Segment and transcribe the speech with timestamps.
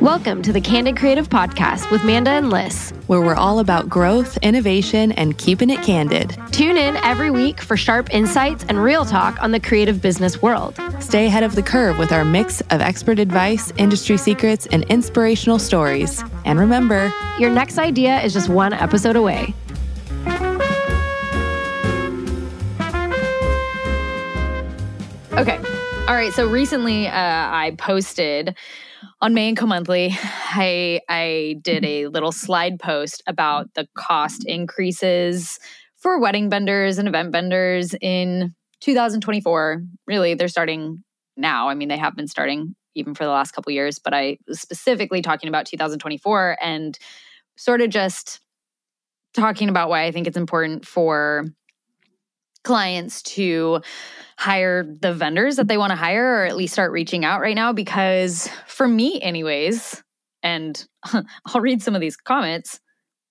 [0.00, 4.36] Welcome to the Candid Creative Podcast with Manda and Lys, where we're all about growth,
[4.38, 6.36] innovation, and keeping it candid.
[6.50, 10.76] Tune in every week for sharp insights and real talk on the creative business world.
[10.98, 15.60] Stay ahead of the curve with our mix of expert advice, industry secrets, and inspirational
[15.60, 16.24] stories.
[16.44, 19.54] And remember, your next idea is just one episode away.
[25.40, 25.56] Okay.
[26.06, 26.34] All right.
[26.34, 28.54] So recently, uh, I posted
[29.22, 35.58] on May Monthly, I I did a little slide post about the cost increases
[35.96, 39.82] for wedding vendors and event vendors in 2024.
[40.06, 41.02] Really, they're starting
[41.38, 41.70] now.
[41.70, 44.60] I mean, they have been starting even for the last couple years, but I was
[44.60, 46.98] specifically talking about 2024 and
[47.56, 48.40] sort of just
[49.32, 51.46] talking about why I think it's important for
[52.62, 53.80] clients to
[54.40, 57.54] hire the vendors that they want to hire or at least start reaching out right
[57.54, 60.02] now because for me anyways
[60.42, 60.86] and
[61.44, 62.80] I'll read some of these comments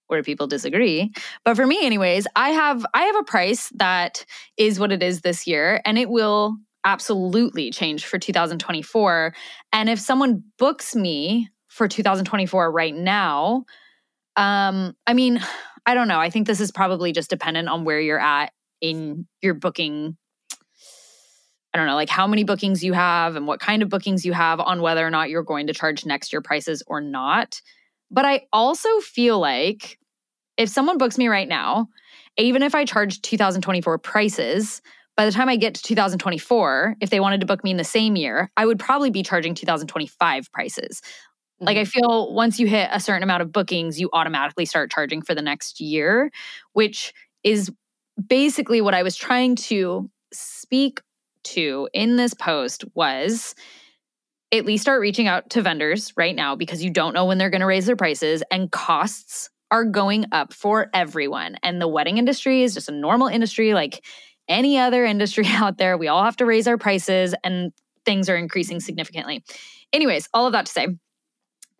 [0.05, 1.11] where people disagree
[1.43, 4.23] but for me anyways I have I have a price that
[4.55, 9.33] is what it is this year and it will absolutely change for 2024
[9.73, 13.65] and if someone books me for 2024 right now
[14.35, 15.41] um I mean
[15.85, 16.19] I don't know.
[16.19, 20.17] I think this is probably just dependent on where you're at in your booking
[21.73, 24.33] I don't know, like how many bookings you have and what kind of bookings you
[24.33, 27.61] have on whether or not you're going to charge next year prices or not.
[28.09, 29.99] But I also feel like
[30.57, 31.87] if someone books me right now,
[32.37, 34.81] even if I charge 2024 prices,
[35.15, 37.83] by the time I get to 2024, if they wanted to book me in the
[37.83, 41.01] same year, I would probably be charging 2025 prices.
[41.59, 41.89] Like, I mm-hmm.
[41.89, 45.41] feel once you hit a certain amount of bookings, you automatically start charging for the
[45.41, 46.31] next year,
[46.73, 47.69] which is
[48.27, 51.01] basically what I was trying to speak
[51.53, 53.55] to in this post was
[54.51, 57.49] at least start reaching out to vendors right now because you don't know when they're
[57.49, 61.55] going to raise their prices and costs are going up for everyone.
[61.61, 64.03] And the wedding industry is just a normal industry like
[64.47, 65.97] any other industry out there.
[65.97, 67.71] We all have to raise our prices and
[68.05, 69.43] things are increasing significantly.
[69.93, 70.87] Anyways, all of that to say,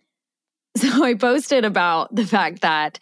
[0.77, 2.99] so I posted about the fact that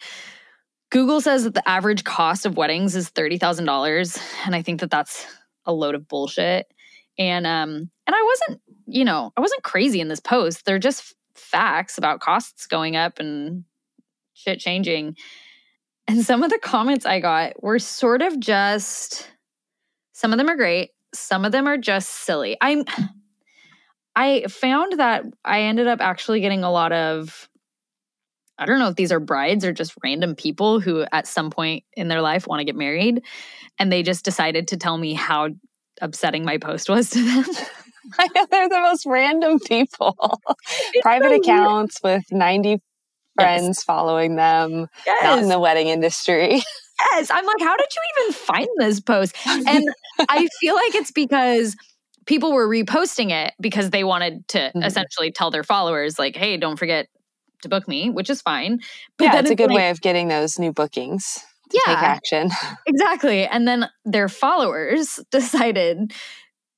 [0.90, 5.26] Google says that the average cost of weddings is $30,000 and I think that that's
[5.66, 6.66] a load of bullshit.
[7.18, 10.64] And um and I wasn't, you know, I wasn't crazy in this post.
[10.64, 13.64] They're just facts about costs going up and
[14.34, 15.16] shit changing.
[16.06, 19.28] And some of the comments I got were sort of just
[20.12, 22.56] some of them are great, some of them are just silly.
[22.60, 22.84] I'm
[24.16, 27.48] I found that I ended up actually getting a lot of
[28.58, 31.84] I don't know if these are brides or just random people who at some point
[31.94, 33.22] in their life want to get married
[33.78, 35.50] and they just decided to tell me how
[36.00, 37.44] upsetting my post was to them.
[38.18, 40.40] I know they're the most random people.
[41.02, 42.80] Private so accounts with 90
[43.34, 43.82] friends yes.
[43.84, 45.22] following them, yes.
[45.22, 46.62] not in the wedding industry.
[47.12, 47.30] Yes.
[47.30, 49.32] I'm like, how did you even find this post?
[49.46, 49.84] And
[50.28, 51.76] I feel like it's because
[52.26, 54.82] people were reposting it because they wanted to mm-hmm.
[54.82, 57.06] essentially tell their followers, like, hey, don't forget
[57.62, 58.80] to book me, which is fine.
[59.16, 62.02] But yeah, it's a good like, way of getting those new bookings to yeah, take
[62.02, 62.50] action.
[62.86, 63.46] Exactly.
[63.46, 66.12] And then their followers decided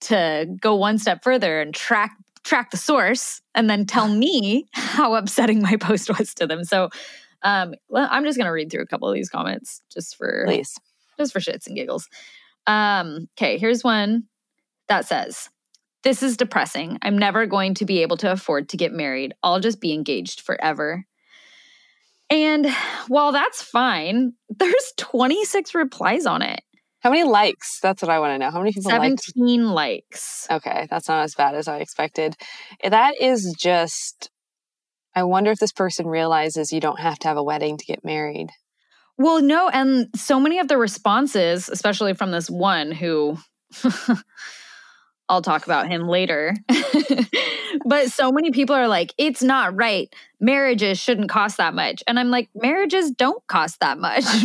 [0.03, 5.15] to go one step further and track track the source and then tell me how
[5.15, 6.65] upsetting my post was to them.
[6.65, 6.89] So
[7.43, 10.79] um, I'm just going to read through a couple of these comments just for Please.
[11.19, 12.09] just for shits and giggles.
[12.67, 14.25] Um, okay, here's one
[14.89, 15.49] that says,
[16.03, 16.99] this is depressing.
[17.03, 19.35] I'm never going to be able to afford to get married.
[19.43, 21.05] I'll just be engaged forever.
[22.31, 22.71] And
[23.09, 26.63] while that's fine, there's 26 replies on it.
[27.01, 27.81] How many likes?
[27.81, 28.51] That's what I want to know.
[28.51, 30.47] How many people 17 likes.
[30.51, 32.37] Okay, that's not as bad as I expected.
[32.85, 34.31] That is just
[35.15, 38.05] I wonder if this person realizes you don't have to have a wedding to get
[38.05, 38.51] married.
[39.19, 43.37] Well, no, and so many of the responses, especially from this one who
[45.31, 46.57] I'll talk about him later.
[47.87, 50.13] but so many people are like, it's not right.
[50.41, 52.03] Marriages shouldn't cost that much.
[52.09, 54.25] And I'm like, marriages don't cost that much.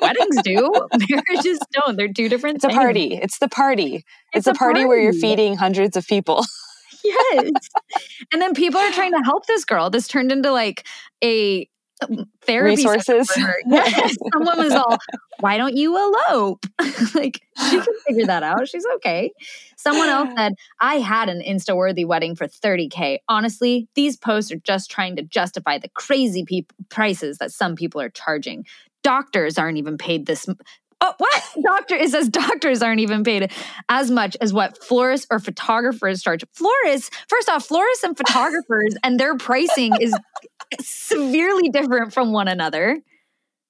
[0.00, 0.72] Weddings do.
[1.10, 1.96] Marriages don't.
[1.96, 2.74] They're two different It's things.
[2.74, 3.18] a party.
[3.20, 3.96] It's the party.
[4.32, 6.42] It's, it's a, party, party where you're feeding hundreds of people.
[7.04, 7.50] yes.
[8.32, 9.90] And then people are trying to help this girl.
[9.90, 10.86] This turned into like
[11.22, 11.68] a
[12.04, 13.30] Mm, therapy resources.
[13.66, 14.14] Yes.
[14.32, 14.98] Someone was all,
[15.40, 16.64] why don't you elope?
[17.14, 18.68] like she can figure that out.
[18.68, 19.32] She's okay.
[19.76, 23.18] Someone else said, I had an Insta worthy wedding for 30K.
[23.28, 28.00] Honestly, these posts are just trying to justify the crazy pe- prices that some people
[28.00, 28.64] are charging.
[29.02, 30.46] Doctors aren't even paid this
[31.00, 31.42] Oh, what?
[31.64, 33.52] Doctor, it says doctors aren't even paid
[33.88, 36.44] as much as what florists or photographers charge.
[36.52, 40.14] Florists, first off, florists and photographers and their pricing is
[40.80, 43.00] severely different from one another.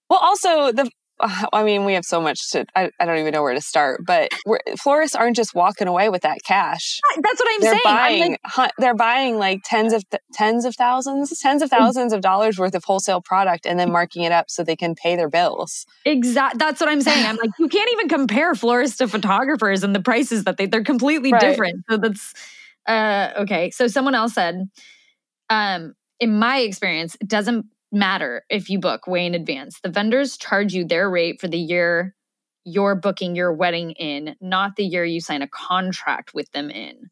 [0.08, 0.90] Well, also the
[1.52, 4.02] I mean, we have so much to, I, I don't even know where to start,
[4.06, 4.30] but
[4.78, 7.00] florists aren't just walking away with that cash.
[7.20, 7.80] That's what I'm they're saying.
[7.84, 11.78] Buying, like, they're buying like tens of, th- tens of thousands, tens of mm.
[11.78, 14.94] thousands of dollars worth of wholesale product and then marking it up so they can
[14.94, 15.86] pay their bills.
[16.04, 16.58] Exactly.
[16.58, 17.26] That's what I'm saying.
[17.26, 20.84] I'm like, you can't even compare florists to photographers and the prices that they, they're
[20.84, 21.40] completely right.
[21.40, 21.84] different.
[21.90, 22.34] So that's,
[22.86, 23.70] uh, okay.
[23.70, 24.68] So someone else said,
[25.50, 29.80] um, in my experience, it doesn't matter if you book way in advance.
[29.82, 32.14] The vendors charge you their rate for the year
[32.68, 37.10] you're booking your wedding in, not the year you sign a contract with them in.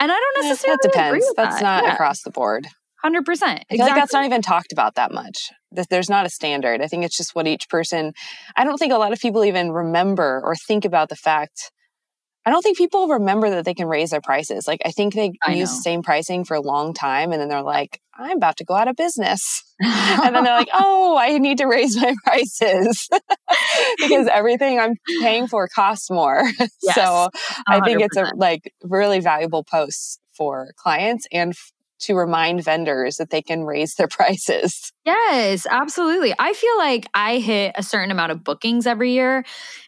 [0.00, 1.32] And I don't necessarily that depends.
[1.36, 1.62] that's that.
[1.62, 1.94] not yeah.
[1.94, 2.68] across the board.
[3.02, 3.64] Hundred percent.
[3.70, 3.78] Exactly.
[3.78, 5.50] like that's not even talked about that much.
[5.90, 6.80] There's not a standard.
[6.80, 8.12] I think it's just what each person.
[8.56, 11.70] I don't think a lot of people even remember or think about the fact
[12.48, 14.66] I don't think people remember that they can raise their prices.
[14.66, 15.76] Like I think they I use know.
[15.76, 18.74] the same pricing for a long time and then they're like, I'm about to go
[18.74, 19.62] out of business.
[19.80, 23.06] and then they're like, oh, I need to raise my prices
[23.98, 26.42] because everything I'm paying for costs more.
[26.82, 27.28] Yes, so
[27.66, 31.54] I think it's a like really valuable post for clients and
[32.00, 34.92] to remind vendors that they can raise their prices.
[35.04, 36.34] Yes, absolutely.
[36.38, 39.44] I feel like I hit a certain amount of bookings every year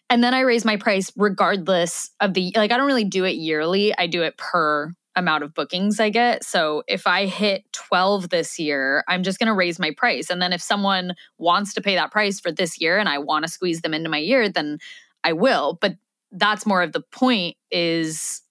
[0.09, 3.35] and then I raise my price regardless of the like I don't really do it
[3.35, 3.95] yearly.
[3.97, 6.43] I do it per amount of bookings I get.
[6.43, 10.29] So if I hit 12 this year, I'm just going to raise my price.
[10.29, 13.43] And then if someone wants to pay that price for this year and I want
[13.43, 14.79] to squeeze them into my year, then
[15.23, 15.77] I will.
[15.81, 15.95] But
[16.31, 18.41] that's more of the point is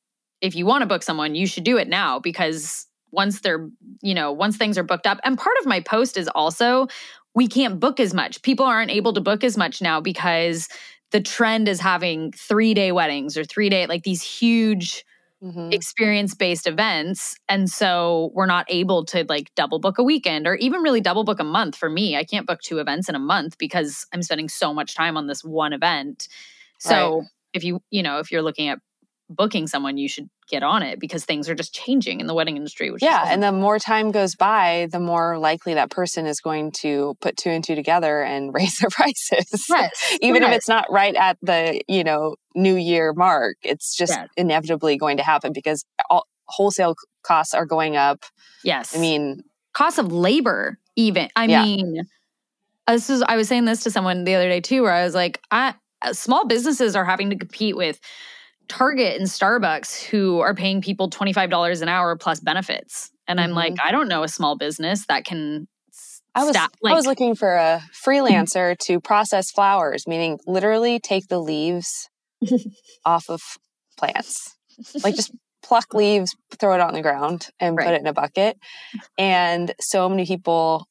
[0.41, 3.69] if you want to book someone, you should do it now because once they're,
[4.03, 5.19] you know, once things are booked up.
[5.25, 6.89] And part of my post is also
[7.35, 8.43] we can't book as much.
[8.43, 10.69] People aren't able to book as much now because
[11.11, 15.05] the trend is having three day weddings or three day, like these huge
[15.43, 15.73] mm-hmm.
[15.73, 17.37] experience based events.
[17.49, 21.25] And so we're not able to like double book a weekend or even really double
[21.25, 22.17] book a month for me.
[22.17, 25.27] I can't book two events in a month because I'm spending so much time on
[25.27, 26.29] this one event.
[26.79, 27.29] So right.
[27.55, 28.79] if you, you know, if you're looking at
[29.31, 32.57] booking someone, you should get on it because things are just changing in the wedding
[32.57, 32.91] industry.
[32.91, 36.73] Which yeah, and the more time goes by, the more likely that person is going
[36.73, 39.67] to put two and two together and raise their prices.
[39.69, 40.51] Yes, even yes.
[40.51, 44.29] if it's not right at the you know New Year mark, it's just yes.
[44.37, 48.25] inevitably going to happen because all, wholesale costs are going up.
[48.65, 50.79] Yes, I mean cost of labor.
[50.97, 51.63] Even I yeah.
[51.63, 52.03] mean,
[52.89, 55.15] this is I was saying this to someone the other day too, where I was
[55.15, 58.01] like, I uh, small businesses are having to compete with
[58.71, 63.11] Target and Starbucks who are paying people $25 an hour plus benefits.
[63.27, 63.51] And mm-hmm.
[63.51, 63.87] I'm like, mm-hmm.
[63.87, 65.67] I don't know a small business that can
[66.35, 71.27] I was like, I was looking for a freelancer to process flowers, meaning literally take
[71.27, 72.09] the leaves
[73.05, 73.41] off of
[73.99, 74.57] plants.
[75.03, 75.33] Like just
[75.63, 77.87] pluck leaves, throw it on the ground and right.
[77.87, 78.57] put it in a bucket.
[79.19, 80.87] And so many people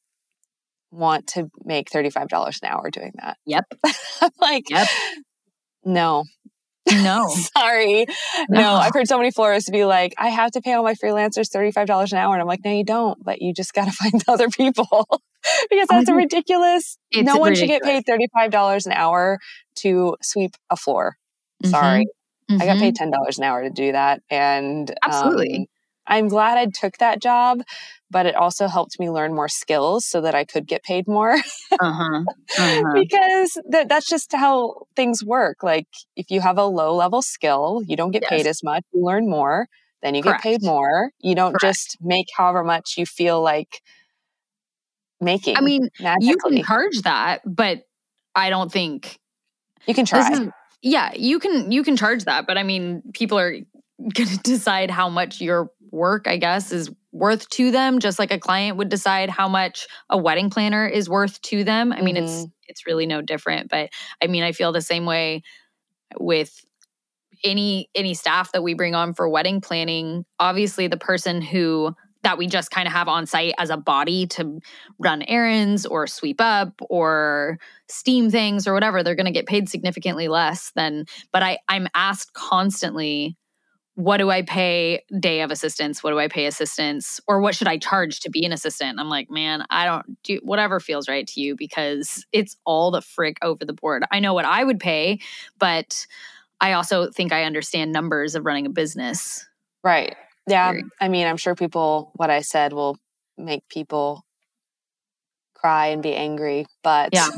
[0.90, 2.28] want to make $35
[2.62, 3.38] an hour doing that.
[3.46, 3.64] Yep.
[4.38, 4.86] Like, yep.
[5.82, 6.24] no,
[6.88, 7.28] no.
[7.56, 8.06] Sorry.
[8.48, 8.60] No.
[8.60, 8.74] no.
[8.74, 12.12] I've heard so many florists be like, I have to pay all my freelancers $35
[12.12, 12.32] an hour.
[12.32, 15.06] And I'm like, no, you don't, but you just got to find other people
[15.70, 16.98] because that's a ridiculous.
[17.10, 17.80] It's no one ridiculous.
[17.86, 19.38] should get paid $35 an hour
[19.76, 21.16] to sweep a floor.
[21.62, 21.70] Mm-hmm.
[21.70, 22.06] Sorry.
[22.50, 22.62] Mm-hmm.
[22.62, 24.22] I got paid $10 an hour to do that.
[24.30, 25.56] And absolutely.
[25.56, 25.66] Um,
[26.06, 27.60] I'm glad I took that job,
[28.10, 31.34] but it also helped me learn more skills so that I could get paid more.
[31.80, 32.24] uh-huh.
[32.58, 32.92] Uh-huh.
[32.94, 35.62] because th- that's just how things work.
[35.62, 35.86] Like
[36.16, 38.30] if you have a low level skill, you don't get yes.
[38.30, 39.68] paid as much, you learn more,
[40.02, 40.42] then you Correct.
[40.42, 41.12] get paid more.
[41.20, 41.62] You don't Correct.
[41.62, 43.82] just make however much you feel like
[45.20, 45.56] making.
[45.56, 46.28] I mean, magically.
[46.28, 47.84] you can charge that, but
[48.34, 49.18] I don't think
[49.86, 50.30] you can try.
[50.32, 50.48] Is,
[50.82, 53.64] yeah, you can you can charge that, but I mean, people are going
[54.28, 58.38] to decide how much your work, I guess, is worth to them, just like a
[58.38, 61.92] client would decide how much a wedding planner is worth to them.
[61.92, 62.24] I mean, mm-hmm.
[62.24, 63.90] it's it's really no different, but
[64.22, 65.42] I mean, I feel the same way
[66.18, 66.64] with
[67.42, 70.24] any any staff that we bring on for wedding planning.
[70.38, 74.26] Obviously, the person who that we just kind of have on site as a body
[74.26, 74.60] to
[74.98, 79.68] run errands or sweep up or steam things or whatever they're going to get paid
[79.68, 83.36] significantly less than but i i'm asked constantly
[84.00, 86.02] what do I pay day of assistance?
[86.02, 87.20] What do I pay assistance?
[87.28, 88.98] Or what should I charge to be an assistant?
[88.98, 93.02] I'm like, man, I don't do whatever feels right to you because it's all the
[93.02, 94.04] frick over the board.
[94.10, 95.20] I know what I would pay,
[95.58, 96.06] but
[96.62, 99.46] I also think I understand numbers of running a business.
[99.84, 100.16] Right.
[100.48, 100.72] Yeah.
[101.00, 102.96] I mean, I'm sure people, what I said will
[103.36, 104.24] make people
[105.54, 106.64] cry and be angry.
[106.82, 107.28] But Yeah.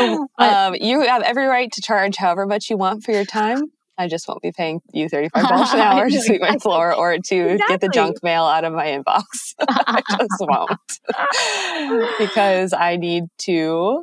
[0.38, 3.70] um, you have every right to charge however much you want for your time.
[3.98, 5.30] I just won't be paying you $35
[5.74, 8.86] an hour to sweep my floor or to get the junk mail out of my
[8.86, 9.22] inbox.
[9.68, 12.18] I just won't.
[12.18, 14.02] because I need to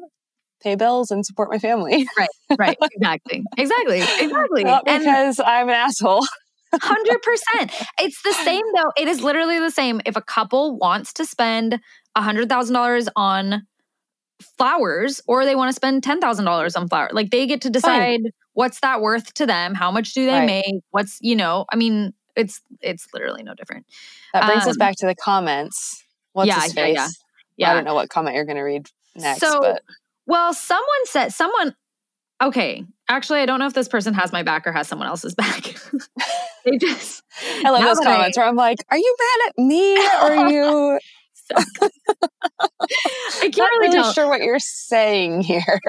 [0.62, 2.06] pay bills and support my family.
[2.18, 2.30] right.
[2.58, 2.78] Right.
[2.82, 3.44] Exactly.
[3.58, 4.02] Exactly.
[4.20, 4.64] Exactly.
[4.64, 6.26] Not And because I'm an asshole.
[6.82, 7.72] Hundred percent.
[8.00, 8.92] It's the same though.
[8.96, 10.02] It is literally the same.
[10.06, 11.80] If a couple wants to spend
[12.16, 13.64] a hundred thousand dollars on
[14.58, 17.70] flowers, or they want to spend ten thousand dollars on flowers, like they get to
[17.70, 18.22] decide
[18.54, 19.74] what's that worth to them.
[19.74, 20.46] How much do they Right.
[20.66, 20.76] make?
[20.92, 21.66] What's you know?
[21.72, 23.86] I mean, it's it's literally no different.
[24.34, 26.04] That brings us Um, back to the comments.
[26.34, 27.18] What's yeah, his yeah, face?
[27.58, 27.72] yeah.
[27.72, 29.82] I don't know what comment you're going to read next, So- but
[30.28, 31.76] Well, someone said someone.
[32.42, 35.36] Okay, actually, I don't know if this person has my back or has someone else's
[35.44, 35.76] back.
[36.64, 37.22] they just
[37.66, 40.32] I love those that I- comments where I'm like, "Are you mad at me or
[40.32, 41.00] are you
[43.42, 44.14] I can't not really, really tell.
[44.14, 45.80] sure what you're saying here?"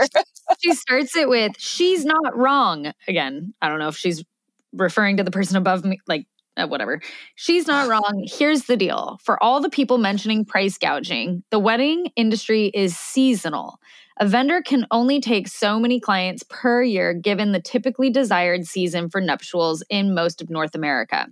[0.63, 3.55] she starts it with she's not wrong again.
[3.63, 4.25] I don't know if she's
[4.73, 6.27] referring to the person above me like
[6.57, 7.01] uh, whatever.
[7.35, 8.27] She's not wrong.
[8.27, 9.19] Here's the deal.
[9.23, 13.79] For all the people mentioning price gouging the wedding industry is seasonal.
[14.19, 19.09] A vendor can only take so many clients per year given the typically desired season
[19.09, 21.27] for nuptials in most of north america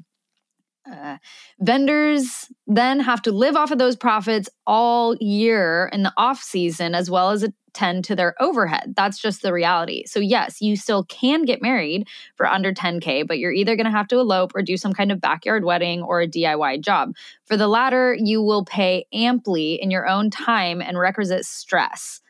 [0.90, 1.18] uh,
[1.60, 6.94] vendors then have to live off of those profits all year in the off season
[6.94, 8.94] as well as attend to their overhead.
[8.96, 10.04] That's just the reality.
[10.06, 13.90] So, yes, you still can get married for under 10K, but you're either going to
[13.90, 17.14] have to elope or do some kind of backyard wedding or a DIY job.
[17.44, 22.20] For the latter, you will pay amply in your own time and requisite stress.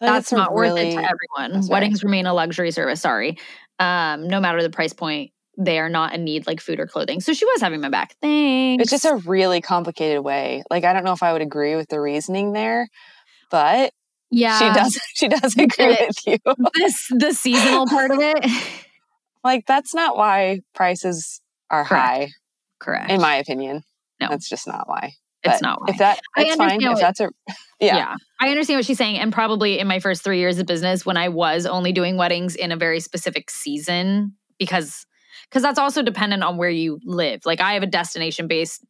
[0.00, 1.52] I feel like That's a not worth really- it to everyone.
[1.52, 1.74] That's right.
[1.74, 3.00] Weddings remain a luxury service.
[3.00, 3.38] Sorry.
[3.78, 7.20] Um, no matter the price point, they are not in need like food or clothing.
[7.20, 8.14] So she was having my back.
[8.20, 8.82] Thanks.
[8.82, 10.62] It's just a really complicated way.
[10.70, 12.88] Like I don't know if I would agree with the reasoning there,
[13.50, 13.92] but
[14.30, 14.58] yeah.
[14.58, 16.08] she does she does agree it.
[16.26, 16.68] with you.
[16.74, 18.44] This the seasonal part of it.
[19.44, 22.04] Like that's not why prices are Correct.
[22.04, 22.28] high,
[22.80, 23.10] Correct.
[23.12, 23.84] in my opinion.
[24.20, 24.26] No.
[24.28, 25.12] That's just not why.
[25.44, 25.86] it's But not why.
[25.90, 26.62] If that I fine.
[26.72, 27.30] understand If that's a
[27.80, 27.96] yeah.
[27.96, 28.14] yeah.
[28.40, 29.18] I understand what she's saying.
[29.18, 32.56] And probably in my first three years of business, when I was only doing weddings
[32.56, 35.06] in a very specific season, because
[35.50, 37.40] because that's also dependent on where you live.
[37.44, 38.84] Like I have a destination based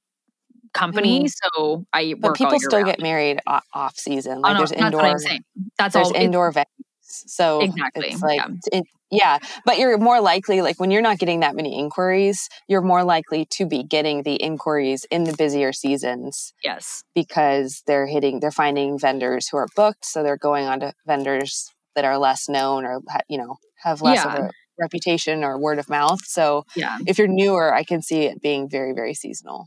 [0.74, 1.58] company, mm-hmm.
[1.58, 2.86] so I But people still round.
[2.86, 4.38] get married off season.
[4.38, 5.44] Oh, Like no, there's that's indoor what I'm saying.
[5.78, 6.16] That's there's all.
[6.16, 6.64] indoor venues.
[7.08, 8.48] So Exactly, it's like yeah.
[8.80, 12.82] it, yeah, but you're more likely like when you're not getting that many inquiries, you're
[12.82, 17.04] more likely to be getting the inquiries in the busier seasons yes.
[17.14, 21.70] because they're hitting they're finding vendors who are booked, so they're going on to vendors
[21.94, 24.34] that are less known or you know have less Yeah.
[24.34, 26.24] of a reputation or word of mouth.
[26.24, 26.98] So Yeah.
[27.06, 29.66] if you're newer, I can see it being very very seasonal.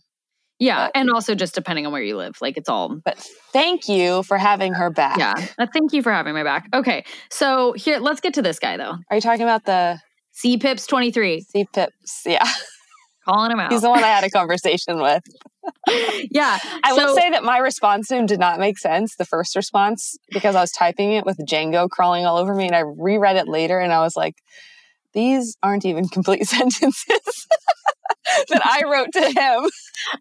[0.60, 0.88] Yeah.
[0.88, 2.36] But- and also just depending on where you live.
[2.42, 3.18] Like it's all But
[3.54, 5.18] thank you for having her back.
[5.18, 5.34] yeah.
[5.58, 6.68] Uh, thank you for having my back.
[6.74, 7.04] Okay.
[7.32, 8.96] So here, let's get to this guy though.
[9.10, 10.00] Are you talking about the
[10.32, 11.42] C Pips 23.
[11.42, 12.22] C pips?
[12.26, 12.46] Yeah.
[13.26, 13.72] Calling him out.
[13.72, 15.24] He's the one I had a conversation with.
[16.32, 16.58] yeah.
[16.84, 20.18] I will say that my response to him did not make sense, the first response,
[20.32, 23.48] because I was typing it with Django crawling all over me and I reread it
[23.48, 24.36] later and I was like,
[25.14, 27.48] these aren't even complete sentences
[28.50, 29.70] that I wrote to him.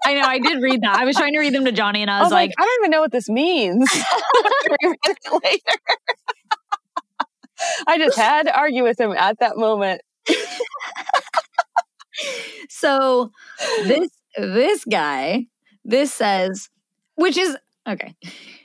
[0.04, 0.96] I know I did read that.
[0.96, 2.54] I was trying to read them to Johnny and I I was, was like, like,
[2.58, 3.88] I don't even know what this means.
[5.30, 5.60] later.
[7.86, 10.00] I just had to argue with him at that moment.
[12.68, 13.30] so
[13.84, 15.46] this this guy,
[15.84, 16.68] this says,
[17.16, 17.56] which is
[17.88, 18.14] okay.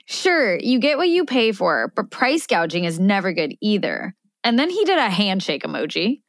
[0.05, 4.13] Sure, you get what you pay for, but price gouging is never good either.
[4.43, 6.21] And then he did a handshake emoji.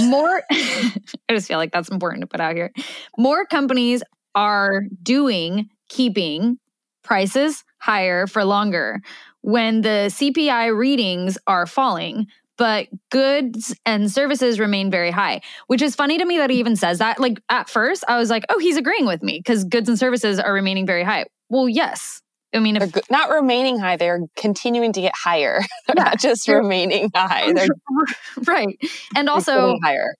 [0.00, 0.92] More I
[1.30, 2.72] just feel like that's important to put out here.
[3.16, 4.02] More companies
[4.34, 6.58] are doing keeping
[7.02, 9.00] prices higher for longer
[9.42, 12.26] when the CPI readings are falling,
[12.58, 16.74] but goods and services remain very high, which is funny to me that he even
[16.74, 17.20] says that.
[17.20, 20.40] Like at first, I was like, oh, he's agreeing with me because goods and services
[20.40, 21.26] are remaining very high.
[21.48, 22.22] Well, yes.
[22.56, 25.60] I mean, if not remaining high, they're continuing to get higher.
[25.86, 27.52] They're Yeah, not just they're- remaining high.
[27.52, 27.68] They're
[28.46, 28.76] right.
[29.14, 30.14] And also, higher.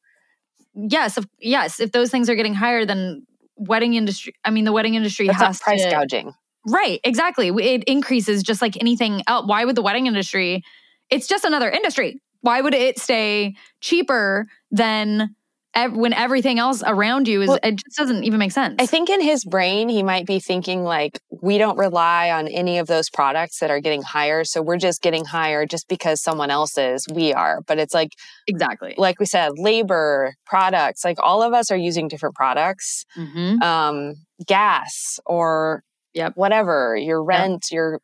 [0.75, 3.27] yes, if, yes, if those things are getting higher, then
[3.57, 6.33] wedding industry, I mean, the wedding industry That's has price to, gouging.
[6.69, 7.49] Right, exactly.
[7.49, 9.47] It increases just like anything else.
[9.47, 10.63] Why would the wedding industry?
[11.11, 12.21] It's just another industry.
[12.43, 15.35] Why would it stay cheaper than
[15.77, 17.49] ev- when everything else around you is?
[17.49, 18.77] Well- it just doesn't even make sense.
[18.81, 22.79] I think in his brain, he might be thinking like, we don't rely on any
[22.79, 24.43] of those products that are getting higher.
[24.45, 27.07] So we're just getting higher just because someone else is.
[27.13, 27.61] We are.
[27.67, 28.11] But it's like,
[28.49, 28.95] exactly.
[28.97, 33.05] like we said, labor, products, like all of us are using different products.
[33.15, 34.15] hmm Um,
[34.47, 35.83] gas or
[36.15, 36.33] Yep.
[36.35, 38.01] whatever, your rent, your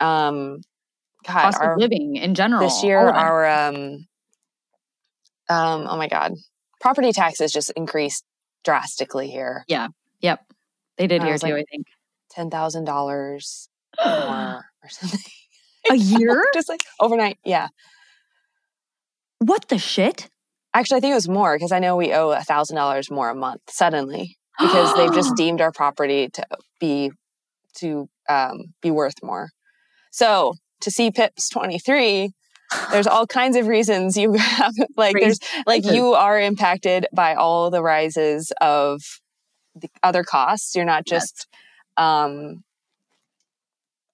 [0.00, 0.60] um
[1.26, 2.60] God, Cost our, of living in general.
[2.66, 3.18] this year all of it.
[3.18, 3.76] our um
[5.48, 6.32] um oh my god.
[6.86, 8.22] Property taxes just increased
[8.62, 9.64] drastically here.
[9.66, 9.88] Yeah.
[10.20, 10.38] Yep.
[10.96, 11.88] They did I here too, like, I think.
[12.30, 15.18] Ten thousand dollars more or something.
[15.90, 16.44] A year?
[16.54, 17.38] just like overnight.
[17.44, 17.66] Yeah.
[19.40, 20.28] what the shit?
[20.74, 23.30] Actually, I think it was more because I know we owe a thousand dollars more
[23.30, 26.44] a month suddenly because they've just deemed our property to
[26.78, 27.10] be
[27.78, 29.48] to um, be worth more.
[30.12, 32.30] So to see Pips twenty three,
[32.90, 37.70] there's all kinds of reasons you have like there's like you are impacted by all
[37.70, 39.00] the rises of
[39.74, 40.74] the other costs.
[40.74, 41.30] You're not Yes.
[41.32, 41.46] just
[41.96, 42.62] um,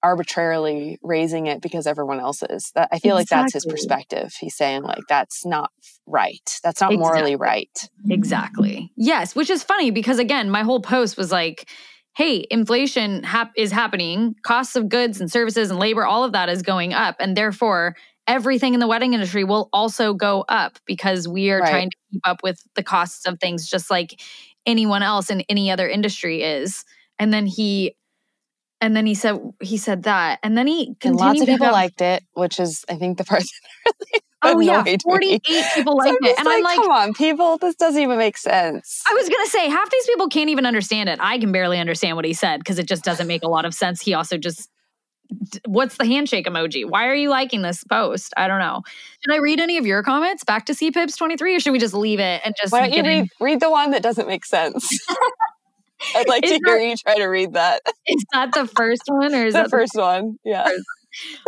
[0.01, 2.71] arbitrarily raising it because everyone else is.
[2.75, 4.33] That I feel like that's his perspective.
[4.39, 5.71] He's saying like that's not
[6.05, 6.59] right.
[6.63, 7.69] That's not morally right.
[8.09, 8.91] Exactly.
[8.97, 11.69] Yes, which is funny because again, my whole post was like,
[12.15, 14.35] "Hey, inflation hap- is happening.
[14.43, 17.95] Costs of goods and services and labor, all of that is going up, and therefore
[18.27, 21.69] everything in the wedding industry will also go up because we are Right.
[21.69, 24.19] trying to keep up with the costs of things just like
[24.65, 26.83] anyone else in any other industry is."
[27.19, 27.95] And then he
[28.81, 31.73] and then he said he said that, and then he And lots of people have-
[31.73, 33.43] liked it, which is I think the part
[33.85, 35.05] that really Oh yeah, annoyed me.
[35.05, 38.17] forty-eight people So liked I'm it, and I'm like, come on, people, this doesn't even
[38.17, 39.01] make sense.
[39.07, 41.19] I was gonna say half these people can't even understand it.
[41.21, 43.73] I can barely understand what he said because it just doesn't make a lot of
[43.73, 44.01] sense.
[44.01, 44.69] He also just,
[45.65, 46.89] what's the handshake emoji?
[46.89, 48.33] Why are you liking this post?
[48.37, 48.83] I don't know.
[49.21, 51.79] Should I read any of your comments back to CPIPS twenty three, or should we
[51.79, 54.45] just leave it and just Why don't you read read the one that doesn't make
[54.45, 54.97] sense?
[56.15, 57.81] I'd like to Is hear you try to read that.
[58.07, 60.37] Is that the first one, or is the that the first one.
[60.43, 60.67] Yeah.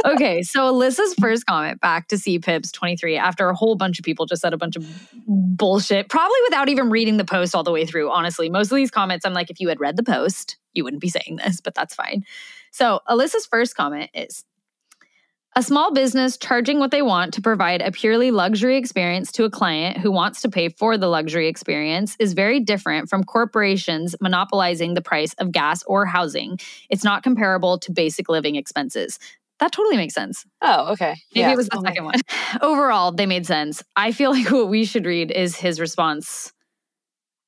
[0.05, 4.25] okay, so Alyssa's first comment back to CPIPS 23 after a whole bunch of people
[4.25, 4.85] just said a bunch of
[5.27, 8.11] bullshit, probably without even reading the post all the way through.
[8.11, 11.01] Honestly, most of these comments, I'm like, if you had read the post, you wouldn't
[11.01, 12.23] be saying this, but that's fine.
[12.75, 14.43] So Alyssa's first comment is
[15.55, 19.49] a small business charging what they want to provide a purely luxury experience to a
[19.49, 24.93] client who wants to pay for the luxury experience is very different from corporations monopolizing
[24.93, 26.59] the price of gas or housing.
[26.89, 29.19] It's not comparable to basic living expenses.
[29.59, 30.45] That totally makes sense.
[30.61, 31.15] Oh, okay.
[31.33, 31.53] Maybe yeah.
[31.53, 32.19] it was the Oh second one.
[32.61, 33.81] Overall, they made sense.
[33.95, 36.51] I feel like what we should read is his response.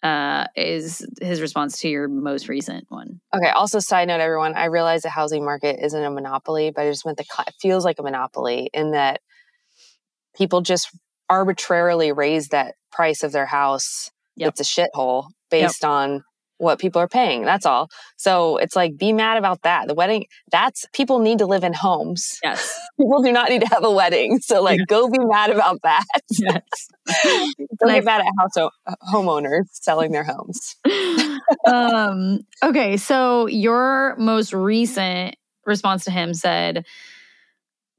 [0.04, 3.20] Uh, is his response to your most recent one?
[3.36, 3.50] Okay.
[3.50, 7.06] Also, side note, everyone, I realize the housing market isn't a monopoly, but I just
[7.06, 9.22] meant the it feels like a monopoly in that
[10.36, 10.90] people just
[11.30, 14.12] arbitrarily raise that price of their house.
[14.36, 14.50] Yep.
[14.50, 16.24] It's a shithole based on
[16.58, 17.44] what people are paying.
[17.44, 17.90] That's all.
[18.18, 19.88] So it's like, be mad about that.
[19.88, 22.40] The wedding, that's people need to live in homes.
[22.44, 22.78] Yes.
[22.98, 24.40] People do not need to have a wedding.
[24.40, 26.04] So, like, go be mad about that.
[26.32, 26.64] yes.
[27.80, 28.72] Don't get mad at house o-
[29.12, 30.76] homeowners selling their homes.
[31.68, 35.36] um, okay, so your most recent
[35.66, 36.86] response to him said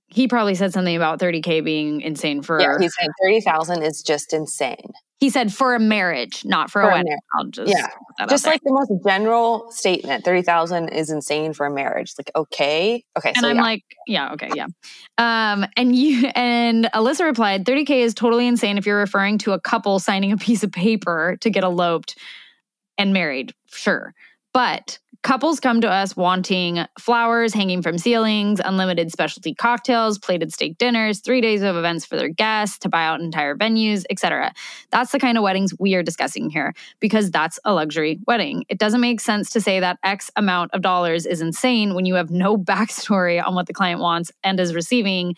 [0.09, 2.61] he probably said something about 30k being insane for.
[2.61, 4.93] Yeah, he's saying 30,000 is just insane.
[5.19, 7.19] He said for a marriage, not for, For a wedding.
[7.51, 7.89] just Yeah,
[8.29, 8.55] Just there.
[8.55, 12.13] like the most general statement 30,000 is insane for a marriage.
[12.17, 13.05] Like, okay.
[13.17, 13.31] Okay.
[13.31, 13.63] and so I'm yeah.
[13.63, 14.67] like, yeah, okay, yeah.
[15.19, 19.61] Um, and you and Alyssa replied, 30k is totally insane if you're referring to a
[19.61, 22.17] couple signing a piece of paper to get eloped
[22.97, 24.15] and married, sure.
[24.55, 30.79] But couples come to us wanting flowers hanging from ceilings, unlimited specialty cocktails, plated steak
[30.79, 34.53] dinners, three days of events for their guests, to buy out entire venues, etc.
[34.91, 38.65] That's the kind of weddings we are discussing here because that's a luxury wedding.
[38.69, 42.15] It doesn't make sense to say that X amount of dollars is insane when you
[42.15, 45.35] have no backstory on what the client wants and is receiving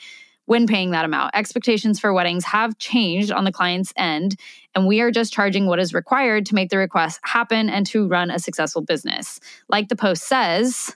[0.51, 1.31] when paying that amount.
[1.35, 4.35] Expectations for weddings have changed on the client's end,
[4.75, 8.07] and we are just charging what is required to make the request happen and to
[8.07, 9.41] run a successful business.
[9.69, 10.95] Like the post says,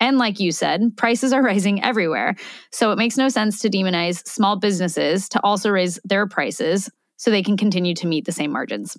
[0.00, 2.36] and like you said, prices are rising everywhere.
[2.72, 7.30] So it makes no sense to demonize small businesses to also raise their prices so
[7.30, 8.96] they can continue to meet the same margins.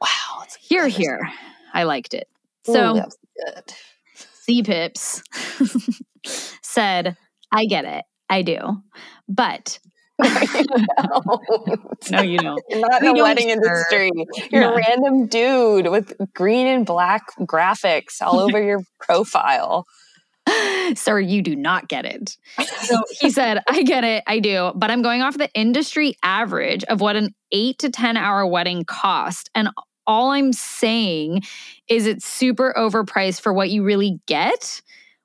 [0.00, 0.42] wow.
[0.42, 1.28] it's Here, here.
[1.74, 2.28] I liked it.
[2.64, 3.74] So good.
[4.34, 5.22] C Pips
[6.62, 7.16] said,
[7.52, 8.04] I get it.
[8.28, 8.82] I do.
[9.28, 9.78] But
[12.10, 12.62] no, you don't.
[12.68, 13.64] You're not We in the wedding serve.
[13.64, 14.10] industry.
[14.50, 14.72] You're No.
[14.72, 19.86] a random dude with green and black graphics all over your profile.
[20.94, 22.36] Sir, you do not get it.
[22.82, 26.84] So he said, I get it, I do, but I'm going off the industry average
[26.84, 29.50] of what an eight to 10 hour wedding cost.
[29.54, 29.70] And
[30.06, 31.42] all I'm saying
[31.88, 34.82] is it's super overpriced for what you really get.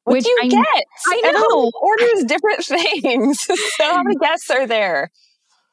[0.08, 0.84] What Which do you I- get?
[1.08, 1.72] I Everyone know.
[1.82, 2.64] orders different
[3.02, 3.40] things.
[3.42, 5.12] so how many guests are there?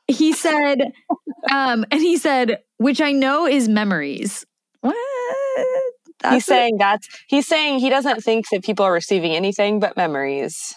[0.09, 0.91] He said,
[1.53, 4.45] um, and he said, which I know is memories.
[4.81, 4.97] What?
[6.21, 9.97] That's he's saying that's he's saying he doesn't think that people are receiving anything but
[9.97, 10.75] memories.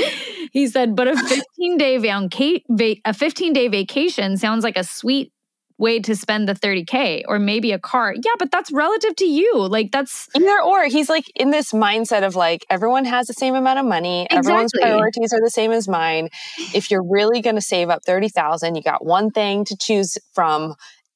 [0.52, 5.32] he said, but a 15 day vac- a 15 day vacation sounds like a sweet
[5.78, 8.14] way to spend the 30k or maybe a car.
[8.14, 9.66] Yeah, but that's relative to you.
[9.66, 10.86] Like that's either or.
[10.86, 14.22] He's like in this mindset of like everyone has the same amount of money.
[14.24, 14.38] Exactly.
[14.38, 16.28] Everyone's priorities are the same as mine.
[16.74, 20.74] If you're really going to save up 30,000, you got one thing to choose from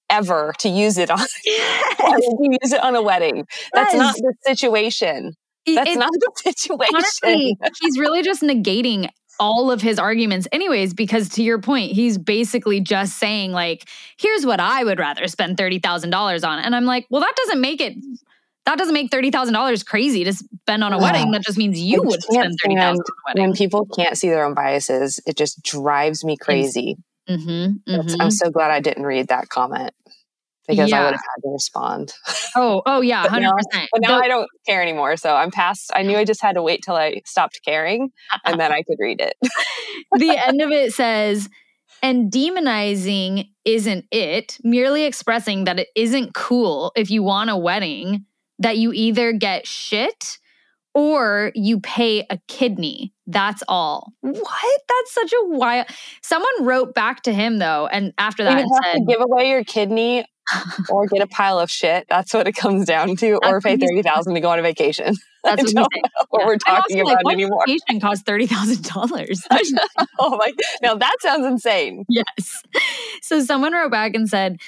[0.08, 1.18] ever to use it on.
[2.02, 2.20] Yes.
[2.20, 3.46] to use it on a wedding.
[3.72, 4.00] That's yes.
[4.00, 5.34] not the situation.
[5.66, 6.94] That's not the situation.
[6.94, 9.08] Honestly, he's really just negating
[9.40, 14.46] all of his arguments anyways because to your point he's basically just saying like here's
[14.46, 16.58] what i would rather spend $30000 on.
[16.58, 17.94] And i'm like well that doesn't make it
[18.64, 21.32] that doesn't make $30000 crazy to spend on a wedding.
[21.32, 22.96] That just means you would spend $30,000.
[23.32, 26.96] when people can't see their own biases it just drives me crazy.
[27.28, 28.20] Mm-hmm, mm-hmm.
[28.20, 29.92] i'm so glad i didn't read that comment
[30.66, 31.00] because yeah.
[31.00, 32.14] I would have had to respond.
[32.54, 33.88] Oh, oh yeah, hundred percent.
[33.92, 35.16] But now I don't care anymore.
[35.16, 35.90] So I'm past.
[35.94, 38.10] I knew I just had to wait till I stopped caring,
[38.44, 39.36] and then I could read it.
[40.12, 41.48] the end of it says,
[42.02, 44.58] "And demonizing isn't it.
[44.62, 48.26] Merely expressing that it isn't cool if you want a wedding
[48.58, 50.38] that you either get shit."
[50.94, 53.14] Or you pay a kidney.
[53.26, 54.12] That's all.
[54.20, 54.80] What?
[54.88, 55.86] That's such a wild.
[56.22, 59.48] Someone wrote back to him though, and after that, you have said, to give away
[59.48, 60.26] your kidney
[60.90, 62.06] or get a pile of shit.
[62.08, 64.62] That's what it comes down to, That's or pay thirty thousand to go on a
[64.62, 65.14] vacation.
[65.44, 65.88] That's what,
[66.28, 66.46] what yeah.
[66.46, 67.64] we're talking about like, anymore.
[67.66, 69.42] Vacation costs thirty thousand dollars.
[70.18, 70.52] oh my!
[70.82, 72.04] Now that sounds insane.
[72.08, 72.62] Yes.
[73.22, 74.58] So someone wrote back and said,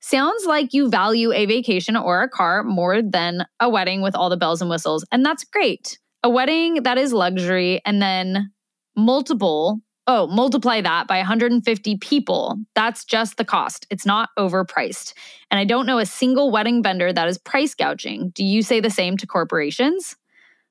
[0.00, 4.28] "Sounds like you value a vacation or a car more than a wedding with all
[4.28, 5.98] the bells and whistles, and that's great.
[6.22, 8.50] A wedding that is luxury, and then
[8.96, 12.58] multiple Oh, multiply that by 150 people.
[12.74, 13.86] That's just the cost.
[13.88, 15.14] It's not overpriced.
[15.50, 18.30] And I don't know a single wedding vendor that is price gouging.
[18.30, 20.16] Do you say the same to corporations?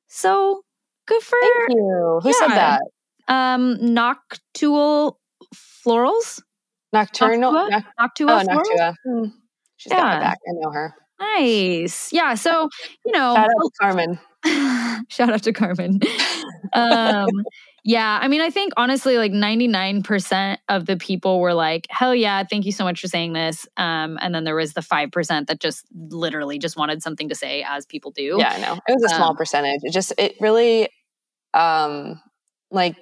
[0.07, 0.63] So
[1.07, 2.19] good for Thank you.
[2.21, 2.33] Who yeah.
[2.33, 2.81] said that?
[3.27, 5.19] Um, Noctual
[5.55, 6.41] Florals?
[6.91, 7.51] Nocturnal?
[7.53, 7.85] Noctua?
[7.99, 8.95] Noctua, oh, Noctua.
[9.03, 9.25] Hmm.
[9.77, 9.99] She's yeah.
[9.99, 10.37] got my back.
[10.47, 10.93] I know her.
[11.19, 12.13] Nice.
[12.13, 12.35] Yeah.
[12.35, 12.69] So,
[13.05, 14.19] you know, shout out to Carmen.
[15.09, 15.99] shout out to Carmen.
[16.73, 17.27] um,
[17.83, 18.19] yeah.
[18.21, 22.65] I mean, I think honestly, like 99% of the people were like, hell yeah, thank
[22.65, 23.67] you so much for saying this.
[23.77, 27.63] Um, and then there was the 5% that just literally just wanted something to say,
[27.67, 28.37] as people do.
[28.39, 28.79] Yeah, I know.
[28.87, 29.81] It was a small um, percentage.
[29.83, 30.87] It just, it really,
[31.53, 32.21] um,
[32.71, 32.95] like,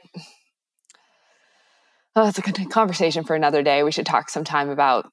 [2.16, 3.84] oh, it's a good conversation for another day.
[3.84, 5.12] We should talk sometime about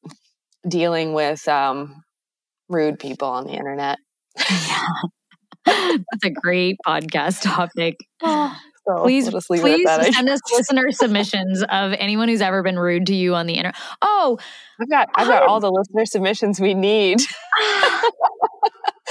[0.66, 2.02] dealing with um,
[2.68, 3.98] rude people on the internet.
[4.50, 4.86] yeah.
[5.66, 7.96] That's a great podcast topic.
[8.88, 8.96] Oh.
[8.96, 13.14] So please, please that, send us listener submissions of anyone who's ever been rude to
[13.14, 13.76] you on the internet.
[14.02, 14.38] Oh,
[14.80, 17.20] I've got I've got all the listener submissions we need.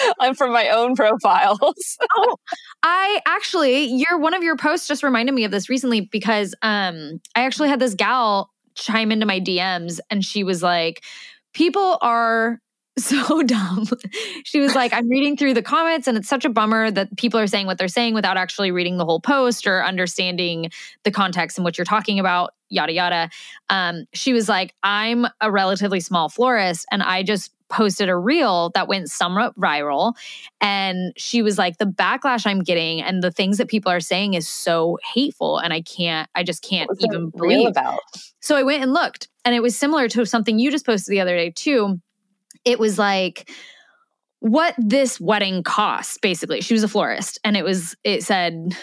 [0.20, 1.98] I'm from my own profiles.
[2.16, 2.38] oh,
[2.84, 7.20] I actually, your one of your posts just reminded me of this recently because um,
[7.36, 11.04] I actually had this gal chime into my DMs and she was like,
[11.54, 12.60] "People are
[13.00, 13.86] so dumb.
[14.44, 17.40] she was like, I'm reading through the comments, and it's such a bummer that people
[17.40, 20.72] are saying what they're saying without actually reading the whole post or understanding
[21.04, 23.30] the context and what you're talking about, yada, yada.
[23.70, 28.72] Um, she was like, I'm a relatively small florist, and I just posted a reel
[28.74, 30.14] that went somewhat viral.
[30.62, 34.36] And she was like, the backlash I'm getting and the things that people are saying
[34.36, 35.58] is so hateful.
[35.58, 37.68] And I can't, I just can't even believe.
[37.68, 38.00] About?
[38.40, 41.20] So I went and looked, and it was similar to something you just posted the
[41.20, 42.00] other day, too
[42.68, 43.50] it was like
[44.40, 46.62] what this wedding cost basically.
[46.62, 48.76] She was a florist and it was it said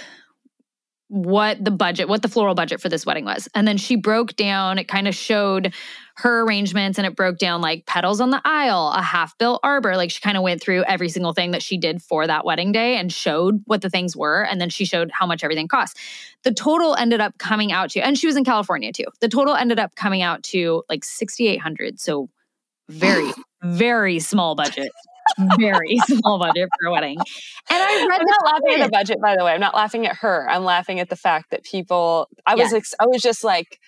[1.09, 3.47] what the budget what the floral budget for this wedding was.
[3.55, 5.75] And then she broke down it kind of showed
[6.17, 9.97] her arrangements and it broke down like petals on the aisle a half built arbor.
[9.97, 12.73] Like she kind of went through every single thing that she did for that wedding
[12.73, 15.99] day and showed what the things were and then she showed how much everything cost
[16.43, 19.07] the total ended up coming out to and she was in california too.
[19.21, 22.31] The total ended up coming out to like 6800 so
[22.89, 23.31] very
[23.65, 24.91] very small budget.
[25.59, 27.17] very small budget for a wedding.
[27.71, 29.53] And I read I'm not laughing at the budget, by the way.
[29.53, 30.49] I'm not laughing at her.
[30.51, 32.95] I'm laughing at the fact that people I was yes.
[33.01, 33.81] I was just like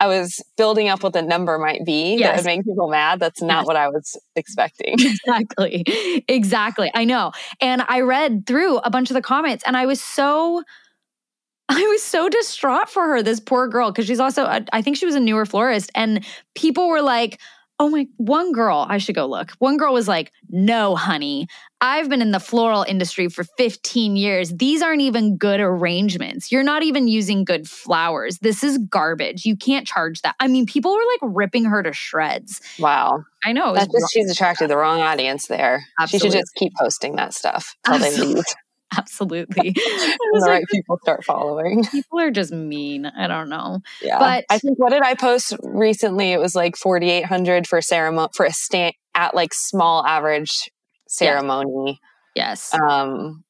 [0.00, 2.28] I was building up what the number might be yes.
[2.28, 3.20] that would make people mad.
[3.20, 3.66] That's not yes.
[3.66, 4.96] what I was expecting.
[4.98, 5.84] Exactly.
[6.26, 6.90] Exactly.
[6.94, 7.32] I know.
[7.60, 10.62] And I read through a bunch of the comments and I was so
[11.68, 15.06] I was so distraught for her, this poor girl, because she's also, I think she
[15.06, 15.92] was a newer florist.
[15.94, 16.26] And
[16.56, 17.38] people were like,
[17.80, 19.52] oh my, one girl, I should go look.
[19.58, 21.48] One girl was like, no, honey,
[21.80, 24.50] I've been in the floral industry for 15 years.
[24.50, 26.52] These aren't even good arrangements.
[26.52, 28.38] You're not even using good flowers.
[28.40, 29.46] This is garbage.
[29.46, 30.36] You can't charge that.
[30.38, 32.60] I mean, people were like ripping her to shreds.
[32.78, 33.24] Wow.
[33.46, 33.72] I know.
[33.72, 35.86] That's just, she's attracted the wrong audience there.
[35.98, 36.28] Absolutely.
[36.28, 38.44] She should just keep posting that stuff until they leave.
[38.96, 39.70] Absolutely.
[39.74, 41.84] the like, right people start following.
[41.92, 43.06] People are just mean.
[43.06, 43.80] I don't know.
[44.02, 44.18] Yeah.
[44.18, 46.32] But I think what did I post recently?
[46.32, 50.70] It was like 4,800 for ceremony for a stand at like small average
[51.08, 52.00] ceremony.
[52.34, 52.74] Yes.
[52.74, 53.44] Um,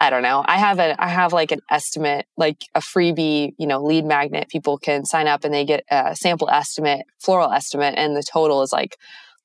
[0.00, 0.42] I don't know.
[0.46, 4.48] I have a I have like an estimate, like a freebie, you know, lead magnet.
[4.48, 8.62] People can sign up and they get a sample estimate, floral estimate, and the total
[8.62, 8.96] is like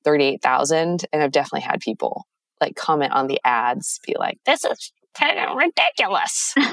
[0.02, 1.04] thirty eight thousand.
[1.12, 2.26] And I've definitely had people
[2.58, 6.54] like comment on the ads, be like, "This is ridiculous."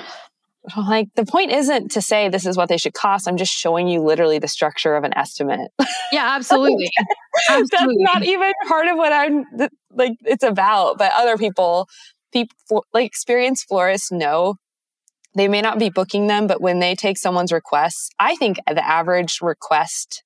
[0.78, 3.28] like the point isn't to say this is what they should cost.
[3.28, 5.72] I'm just showing you literally the structure of an estimate.
[6.12, 6.92] Yeah, absolutely.
[7.50, 8.04] absolutely.
[8.04, 9.46] That's not even part of what I'm
[9.90, 10.12] like.
[10.26, 11.88] It's about, but other people,
[12.32, 14.58] people like experienced florists know
[15.36, 18.88] they may not be booking them, but when they take someone's requests, I think the
[18.88, 20.24] average request,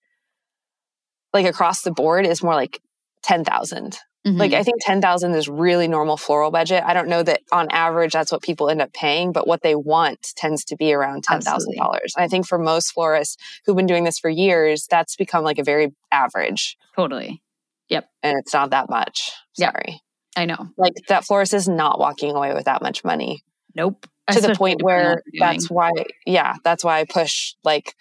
[1.34, 2.82] like across the board, is more like
[3.24, 3.98] ten thousand.
[4.28, 4.40] Mm-hmm.
[4.40, 6.84] Like I think 10,000 is really normal floral budget.
[6.86, 9.74] I don't know that on average that's what people end up paying, but what they
[9.74, 12.00] want tends to be around $10,000.
[12.18, 15.64] I think for most florists who've been doing this for years, that's become like a
[15.64, 16.78] very average.
[16.96, 17.42] Totally.
[17.88, 18.10] Yep.
[18.22, 19.32] And it's not that much.
[19.54, 19.84] Sorry.
[19.88, 20.02] Yep.
[20.36, 20.68] I know.
[20.78, 23.44] Like that florist is not walking away with that much money.
[23.76, 24.02] Nope.
[24.02, 25.92] To Especially the point where that's why,
[26.26, 27.96] yeah, that's why I push like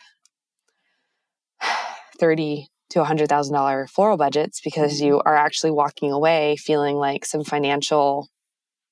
[2.19, 5.29] 30 to a hundred thousand dollar floral budgets because you mm-hmm.
[5.29, 8.29] are actually walking away feeling like some financial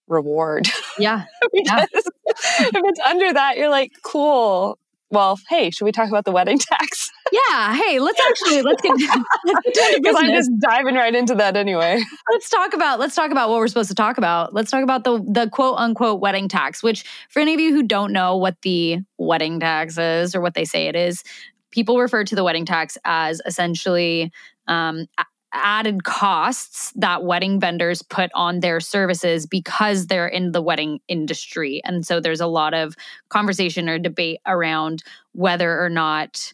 [0.07, 0.69] reward.
[0.99, 1.25] Yeah.
[1.55, 1.87] yeah.
[1.95, 4.79] if it's under that, you're like, cool.
[5.11, 7.11] Well, hey, should we talk about the wedding tax?
[7.33, 7.75] Yeah.
[7.75, 8.95] Hey, let's actually let's get
[9.97, 12.03] because I'm just diving right into that anyway.
[12.31, 14.53] Let's talk about let's talk about what we're supposed to talk about.
[14.53, 16.83] Let's talk about the the quote unquote wedding tax.
[16.83, 20.55] Which, for any of you who don't know what the wedding tax is or what
[20.55, 21.23] they say it is,
[21.75, 24.33] people refer to the wedding tax as essentially
[24.69, 25.07] um,
[25.53, 31.83] added costs that wedding vendors put on their services because they're in the wedding industry.
[31.85, 32.95] And so there's a lot of
[33.29, 36.53] conversation or debate around whether or not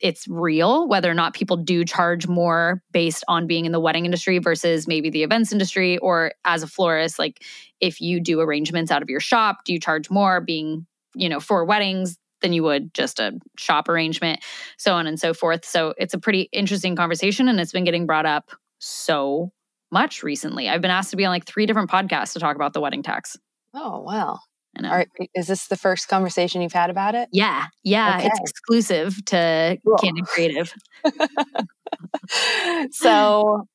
[0.00, 4.04] it's real, whether or not people do charge more based on being in the wedding
[4.04, 7.42] industry versus maybe the events industry, or as a florist, like
[7.80, 11.40] if you do arrangements out of your shop, do you charge more being, you know,
[11.40, 14.40] for weddings than you would just a shop arrangement,
[14.76, 15.64] so on and so forth.
[15.64, 19.52] So it's a pretty interesting conversation and it's been getting brought up so
[19.90, 20.68] much recently.
[20.68, 23.02] I've been asked to be on like three different podcasts to talk about the wedding
[23.02, 23.36] tax.
[23.74, 24.40] Oh, wow.
[24.84, 27.28] Are, is this the first conversation you've had about it?
[27.32, 27.66] Yeah.
[27.82, 28.18] Yeah.
[28.18, 28.26] Okay.
[28.26, 29.96] It's exclusive to cool.
[29.96, 30.72] Candid Creative.
[32.92, 33.66] so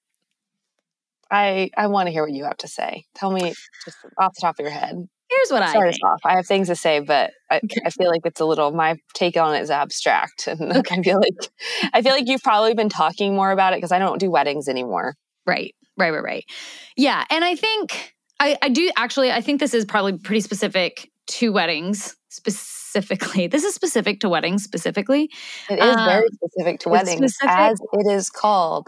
[1.29, 3.05] I I want to hear what you have to say.
[3.15, 5.07] Tell me just off the top of your head.
[5.35, 6.03] Here's what Start I think.
[6.03, 6.21] off.
[6.25, 9.37] I have things to say, but I, I, feel like it's a little my take
[9.37, 10.95] on it is abstract, and okay.
[10.99, 11.49] I feel like
[11.93, 14.67] I feel like you've probably been talking more about it because I don't do weddings
[14.67, 15.15] anymore.
[15.45, 16.45] Right, right, right, right.
[16.95, 19.31] Yeah, and I think I, I do actually.
[19.31, 23.47] I think this is probably pretty specific to weddings specifically.
[23.51, 25.29] This is specific to weddings specifically.
[25.69, 27.57] It is um, very specific to weddings, specific.
[27.57, 28.87] as it is called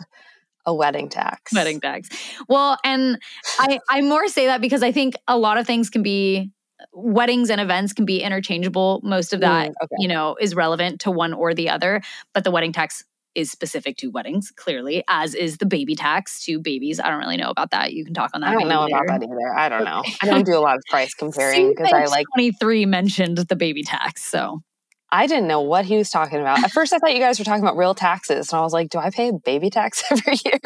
[0.66, 1.54] a wedding tax.
[1.54, 2.10] Wedding tax.
[2.48, 3.20] Well, and
[3.60, 6.52] I I more say that because I think a lot of things can be
[6.94, 9.00] weddings and events can be interchangeable.
[9.04, 9.96] Most of that, mm, okay.
[10.00, 12.02] you know, is relevant to one or the other,
[12.34, 13.04] but the wedding tax
[13.36, 17.00] is specific to weddings, clearly, as is the baby tax to babies.
[17.00, 17.94] I don't really know about that.
[17.94, 18.52] You can talk on that.
[18.52, 19.04] I don't know later.
[19.04, 19.54] about that either.
[19.56, 20.04] I don't know.
[20.22, 23.84] I don't do a lot of price comparing because I like 23 mentioned the baby
[23.84, 24.24] tax.
[24.24, 24.62] So
[25.12, 26.64] I didn't know what he was talking about.
[26.64, 28.52] At first, I thought you guys were talking about real taxes.
[28.52, 30.60] And I was like, do I pay a baby tax every year?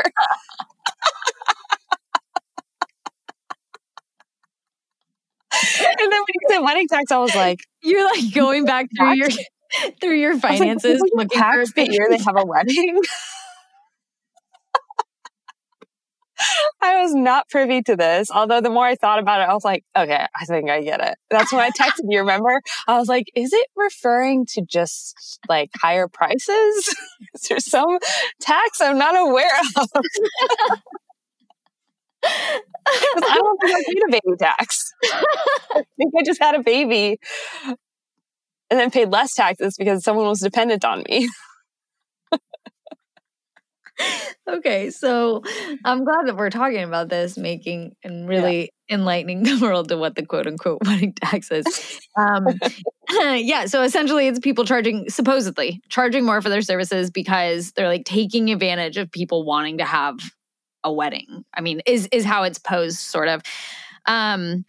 [5.53, 9.15] and then when you said wedding tax, I was like, you're like going back through
[9.15, 9.29] your
[10.01, 13.01] through your finances, like, looking tax for the year they have a wedding.
[16.81, 18.29] I was not privy to this.
[18.31, 21.01] Although the more I thought about it, I was like, okay, I think I get
[21.01, 21.17] it.
[21.29, 22.61] That's when I texted you, remember?
[22.87, 26.47] I was like, is it referring to just like higher prices?
[27.33, 27.99] is there some
[28.39, 29.87] tax I'm not aware of?
[32.25, 32.61] I
[33.35, 34.91] don't think I paid a baby tax.
[35.03, 37.19] I think I just had a baby
[38.69, 41.29] and then paid less taxes because someone was dependent on me.
[44.47, 45.43] Okay, so
[45.85, 48.95] I'm glad that we're talking about this, making and really yeah.
[48.95, 51.99] enlightening the world to what the quote unquote wedding tax is.
[52.17, 52.47] Um,
[53.09, 58.05] yeah, so essentially, it's people charging, supposedly charging more for their services because they're like
[58.05, 60.19] taking advantage of people wanting to have
[60.83, 61.43] a wedding.
[61.53, 63.41] I mean, is is how it's posed, sort of.
[64.05, 64.65] Um,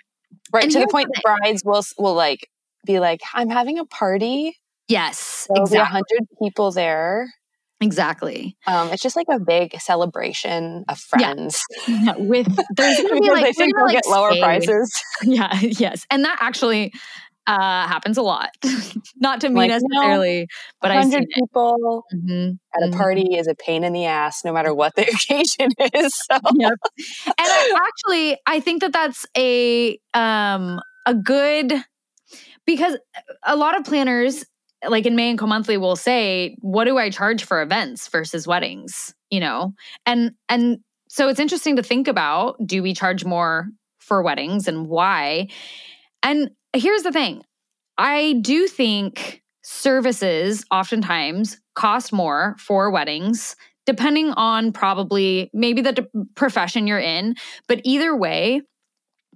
[0.52, 2.48] right to the point, the brides will will like
[2.86, 4.56] be like, "I'm having a party."
[4.88, 5.80] Yes, There'll exactly.
[5.80, 7.32] a hundred people there.
[7.80, 8.56] Exactly.
[8.66, 11.62] Um, it's just like a big celebration of friends.
[11.88, 12.14] Yeah.
[12.16, 14.92] with there's gonna be like, they think they'll like get lower prices.
[15.22, 15.58] Yeah.
[15.60, 16.06] Yes.
[16.10, 16.92] And that actually
[17.46, 18.50] uh, happens a lot.
[19.16, 20.46] Not to me like, necessarily, no,
[20.80, 22.52] but I see people mm-hmm.
[22.74, 22.98] at a mm-hmm.
[22.98, 23.40] party mm-hmm.
[23.40, 26.12] is a pain in the ass, no matter what the occasion is.
[26.30, 26.38] So.
[26.54, 26.72] Yep.
[27.26, 31.72] And I actually, I think that that's a um a good
[32.66, 32.96] because
[33.44, 34.44] a lot of planners
[34.88, 38.46] like in Mae and Co Monthly we'll say, what do I charge for events versus
[38.46, 39.14] weddings?
[39.30, 39.74] You know?
[40.06, 44.88] And and so it's interesting to think about, do we charge more for weddings and
[44.88, 45.48] why?
[46.22, 47.42] And here's the thing.
[47.98, 56.86] I do think services oftentimes cost more for weddings depending on probably maybe the profession
[56.86, 57.34] you're in,
[57.66, 58.62] but either way,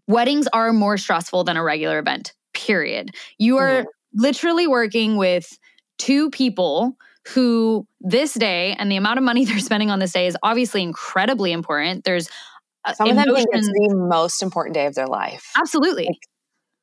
[0.07, 2.35] weddings are more stressful than a regular event.
[2.53, 3.11] Period.
[3.39, 5.59] You are literally working with
[5.99, 6.97] two people
[7.29, 10.83] who this day and the amount of money they're spending on this day is obviously
[10.83, 12.05] incredibly important.
[12.05, 12.29] There's
[12.85, 15.51] uh, some of them think it's the most important day of their life.
[15.57, 16.07] Absolutely.
[16.07, 16.29] Like,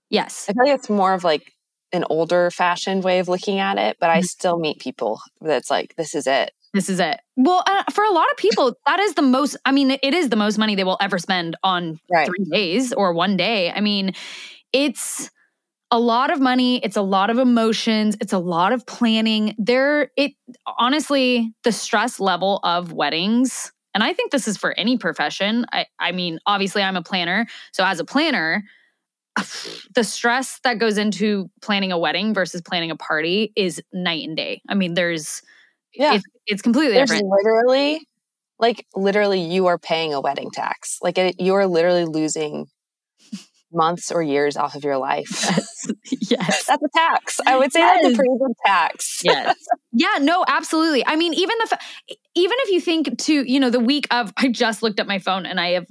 [0.10, 0.48] yes.
[0.50, 1.54] I feel like it's more of like
[1.94, 4.18] an older fashioned way of looking at it, but mm-hmm.
[4.18, 6.52] I still meet people that's like, this is it.
[6.74, 7.20] This is it.
[7.36, 10.30] Well, uh, for a lot of people, that is the most, I mean, it is
[10.30, 12.26] the most money they will ever spend on right.
[12.26, 13.72] three days or one day.
[13.72, 14.14] I mean,
[14.72, 15.30] it's,
[15.92, 19.56] a lot of money, it's a lot of emotions, it's a lot of planning.
[19.58, 20.32] There it
[20.78, 25.66] honestly the stress level of weddings and I think this is for any profession.
[25.72, 28.64] I I mean, obviously I'm a planner, so as a planner,
[29.96, 34.38] the stress that goes into planning a wedding versus planning a party is night and
[34.38, 34.62] day.
[34.70, 35.42] I mean, there's
[35.94, 37.30] yeah, it's, it's completely there's different.
[37.30, 38.08] Literally,
[38.60, 40.98] like literally, you are paying a wedding tax.
[41.02, 42.68] Like you are literally losing
[43.74, 45.50] months or years off of your life.
[46.12, 46.32] Yes.
[46.32, 46.66] yes.
[46.68, 47.40] that's a tax.
[47.48, 48.02] I would say yes.
[48.02, 49.22] that's a pretty good tax.
[49.24, 49.56] yes.
[49.92, 51.06] Yeah, no, absolutely.
[51.06, 51.78] I mean, even the
[52.36, 55.18] even if you think to, you know, the week of I just looked at my
[55.18, 55.88] phone and I have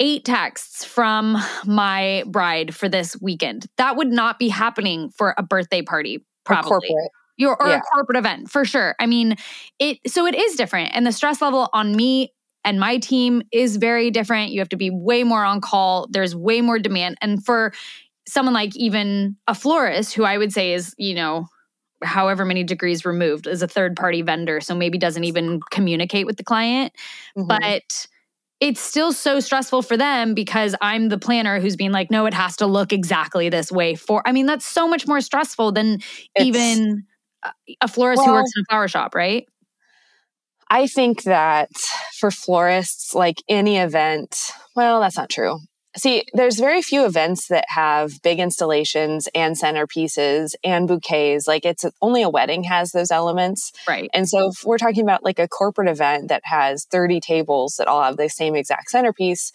[0.00, 3.66] eight texts from my bride for this weekend.
[3.76, 6.70] That would not be happening for a birthday party probably.
[6.70, 7.10] corporate.
[7.36, 7.78] Your, or yeah.
[7.78, 8.94] a corporate event for sure.
[9.00, 9.36] I mean,
[9.80, 10.92] it so it is different.
[10.94, 12.32] And the stress level on me
[12.64, 14.52] and my team is very different.
[14.52, 16.08] You have to be way more on call.
[16.10, 17.18] There's way more demand.
[17.20, 17.72] And for
[18.26, 21.46] someone like even a florist, who I would say is, you know,
[22.02, 24.60] however many degrees removed, is a third party vendor.
[24.60, 26.92] So maybe doesn't even communicate with the client.
[27.36, 27.48] Mm-hmm.
[27.48, 28.06] But
[28.60, 32.32] it's still so stressful for them because I'm the planner who's being like, no, it
[32.32, 34.22] has to look exactly this way for.
[34.26, 35.94] I mean, that's so much more stressful than
[36.34, 37.04] it's, even
[37.80, 39.46] a florist well, who works in a flower shop, right?
[40.70, 41.70] I think that
[42.18, 44.36] for florists, like any event,
[44.74, 45.60] well, that's not true.
[45.96, 51.46] See, there's very few events that have big installations and centerpieces and bouquets.
[51.46, 53.70] Like it's only a wedding has those elements.
[53.86, 54.10] Right.
[54.12, 57.86] And so if we're talking about like a corporate event that has 30 tables that
[57.86, 59.52] all have the same exact centerpiece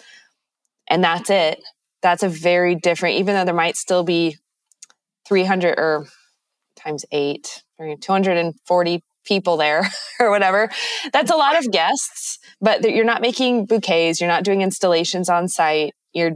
[0.88, 1.62] and that's it,
[2.02, 4.38] that's a very different, even though there might still be
[5.28, 6.06] 300 or
[6.78, 9.88] times eight, 240 people there
[10.20, 10.70] or whatever.
[11.13, 15.48] That's a lot of guests, but you're not making bouquets, you're not doing installations on
[15.48, 15.94] site.
[16.12, 16.32] You're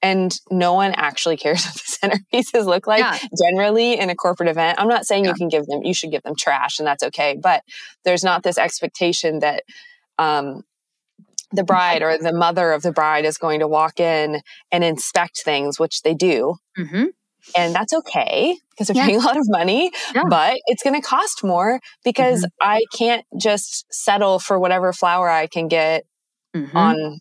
[0.00, 3.18] and no one actually cares what the centerpieces look like yeah.
[3.46, 4.80] generally in a corporate event.
[4.80, 5.30] I'm not saying yeah.
[5.30, 7.62] you can give them, you should give them trash and that's okay, but
[8.04, 9.64] there's not this expectation that
[10.18, 10.62] um,
[11.52, 15.40] the bride or the mother of the bride is going to walk in and inspect
[15.44, 16.56] things, which they do.
[16.78, 17.06] Mm-hmm.
[17.56, 19.06] And that's okay because they're yeah.
[19.06, 20.24] paying a lot of money, yeah.
[20.28, 22.68] but it's going to cost more because mm-hmm.
[22.68, 26.04] I can't just settle for whatever flower I can get
[26.54, 26.76] mm-hmm.
[26.76, 27.18] on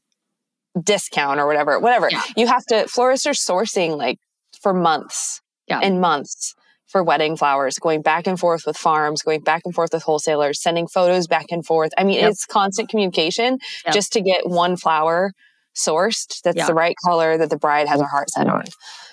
[0.84, 2.10] discount or whatever, whatever.
[2.12, 2.22] Yeah.
[2.36, 4.20] You have to, florists are sourcing like
[4.62, 6.56] for months and months
[6.88, 10.62] for wedding flowers, going back and forth with farms, going back and forth with wholesalers,
[10.62, 11.92] sending photos back and forth.
[11.98, 12.32] I mean, yep.
[12.32, 13.94] it's constant communication yep.
[13.94, 15.34] just to get one flower
[15.78, 16.68] sourced that's yep.
[16.68, 18.66] the right color that the bride has her heart set on.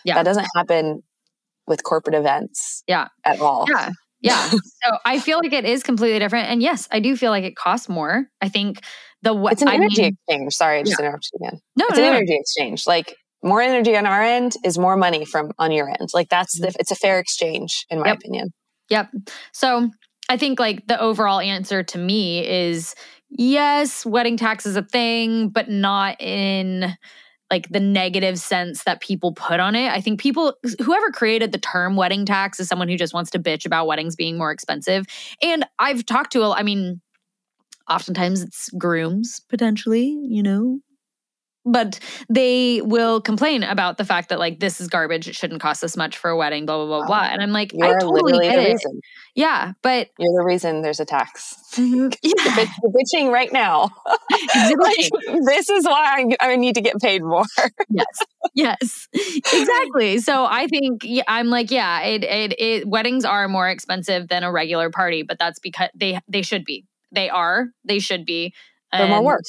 [0.05, 0.15] Yeah.
[0.15, 1.03] That doesn't happen
[1.67, 2.83] with corporate events.
[2.87, 3.09] Yeah.
[3.25, 3.67] At all.
[3.69, 3.91] Yeah.
[4.21, 4.49] Yeah.
[4.51, 6.49] so I feel like it is completely different.
[6.49, 8.27] And yes, I do feel like it costs more.
[8.41, 8.81] I think
[9.23, 10.55] the what It's an I energy mean, exchange.
[10.55, 11.07] Sorry, I just yeah.
[11.07, 11.61] interrupted again.
[11.77, 12.17] No, it's no, an no.
[12.17, 12.87] energy exchange.
[12.87, 16.09] Like more energy on our end is more money from on your end.
[16.15, 16.77] Like that's the mm-hmm.
[16.81, 18.17] it's a fair exchange in my yep.
[18.17, 18.53] opinion.
[18.89, 19.11] Yep.
[19.53, 19.91] So
[20.29, 22.95] I think like the overall answer to me is
[23.35, 26.97] yes, wedding tax is a thing, but not in
[27.51, 29.91] like the negative sense that people put on it.
[29.91, 33.39] I think people, whoever created the term wedding tax is someone who just wants to
[33.39, 35.05] bitch about weddings being more expensive.
[35.43, 37.01] And I've talked to, I mean,
[37.89, 40.81] oftentimes it's grooms potentially, you know,
[41.65, 41.99] but
[42.29, 45.97] they will complain about the fact that like this is garbage it shouldn't cost this
[45.97, 47.07] much for a wedding blah blah blah wow.
[47.07, 47.29] blah.
[47.31, 48.73] And i'm like You're i totally get it.
[48.73, 49.01] reason.
[49.35, 51.55] yeah but you're the reason there's a tax.
[51.75, 52.09] Mm-hmm.
[52.23, 52.67] yeah.
[52.83, 53.91] you're bitching right now.
[54.55, 55.11] Like,
[55.47, 57.45] this is why I, I need to get paid more.
[57.89, 58.07] Yes.
[58.55, 59.09] Yes.
[59.15, 60.19] Exactly.
[60.19, 64.53] So i think i'm like yeah it, it it weddings are more expensive than a
[64.53, 66.85] regular party but that's because they they should be.
[67.13, 68.53] They are they should be
[68.93, 69.43] they're more work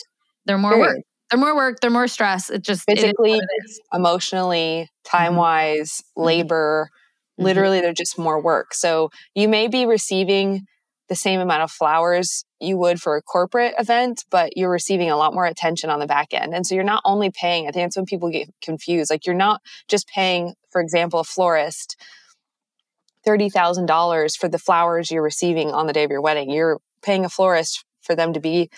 [0.46, 0.88] they're more Period.
[0.88, 2.50] work they're more work, they're more stress.
[2.50, 3.44] It just physically, it
[3.94, 6.24] emotionally, time wise, mm-hmm.
[6.24, 6.90] labor.
[7.40, 7.46] Mm-hmm.
[7.46, 8.74] Literally, they're just more work.
[8.74, 10.66] So you may be receiving
[11.08, 15.18] the same amount of flowers you would for a corporate event, but you're receiving a
[15.18, 16.54] lot more attention on the back end.
[16.54, 19.12] And so you're not only paying, I think that's when people get confused.
[19.12, 21.96] Like you're not just paying, for example, a florist
[23.26, 26.50] $30,000 for the flowers you're receiving on the day of your wedding.
[26.50, 28.70] You're paying a florist for them to be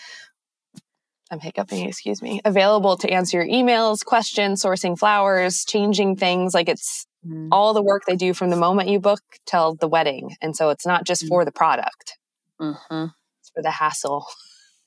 [1.32, 6.54] I'm hiccuping, excuse me, available to answer your emails, questions, sourcing flowers, changing things.
[6.54, 7.50] Like it's mm.
[7.52, 10.36] all the work they do from the moment you book till the wedding.
[10.42, 11.28] And so it's not just mm.
[11.28, 12.18] for the product,
[12.62, 13.06] mm-hmm.
[13.40, 14.26] it's for the hassle.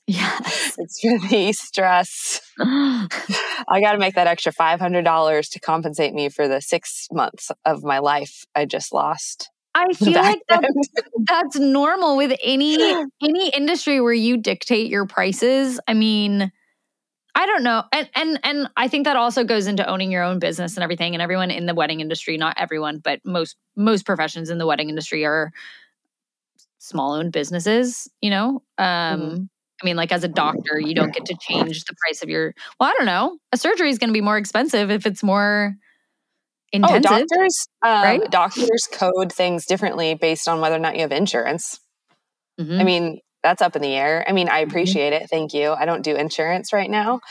[0.07, 0.35] Yeah.
[0.77, 2.41] it's for the stress.
[2.59, 7.83] I got to make that extra $500 to compensate me for the six months of
[7.83, 9.50] my life I just lost.
[9.73, 10.89] I feel like that's,
[11.27, 12.75] that's normal with any
[13.23, 15.79] any industry where you dictate your prices.
[15.87, 16.51] I mean,
[17.35, 17.83] I don't know.
[17.91, 21.15] And and and I think that also goes into owning your own business and everything
[21.15, 24.89] and everyone in the wedding industry, not everyone, but most most professions in the wedding
[24.89, 25.51] industry are
[26.79, 28.63] small owned businesses, you know?
[28.77, 29.43] Um mm-hmm.
[29.81, 32.53] I mean, like as a doctor, you don't get to change the price of your
[32.79, 33.37] well, I don't know.
[33.51, 35.75] A surgery is going to be more expensive if it's more
[36.71, 37.05] intensive.
[37.05, 38.31] Oh, doctors, um, right?
[38.31, 41.79] Doctors code things differently based on whether or not you have insurance.
[42.59, 42.79] Mm-hmm.
[42.79, 44.23] I mean, that's up in the air.
[44.27, 44.69] I mean, I mm-hmm.
[44.69, 45.23] appreciate mm-hmm.
[45.23, 45.29] it.
[45.29, 45.71] Thank you.
[45.71, 47.21] I don't do insurance right now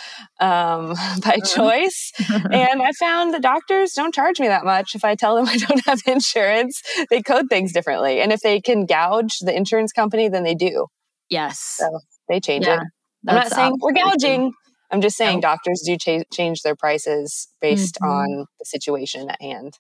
[0.40, 1.54] um, by uh-huh.
[1.54, 2.12] choice.
[2.18, 5.56] and I found the doctors don't charge me that much if I tell them I
[5.56, 6.82] don't have insurance.
[7.10, 8.20] They code things differently.
[8.20, 10.86] And if they can gouge the insurance company, then they do.
[11.28, 11.58] Yes.
[11.60, 12.80] So they change yeah, it.
[13.28, 14.52] I'm not saying we're gouging.
[14.90, 18.10] I'm just saying doctors do cha- change their prices based mm-hmm.
[18.10, 19.78] on the situation at hand.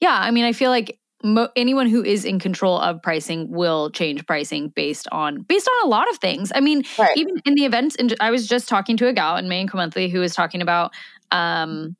[0.00, 3.90] Yeah, I mean, I feel like mo- anyone who is in control of pricing will
[3.90, 6.52] change pricing based on based on a lot of things.
[6.54, 7.16] I mean, right.
[7.16, 9.74] even in the events, and I was just talking to a gal in Mae and
[9.74, 10.92] Monthly who was talking about
[11.32, 11.96] um,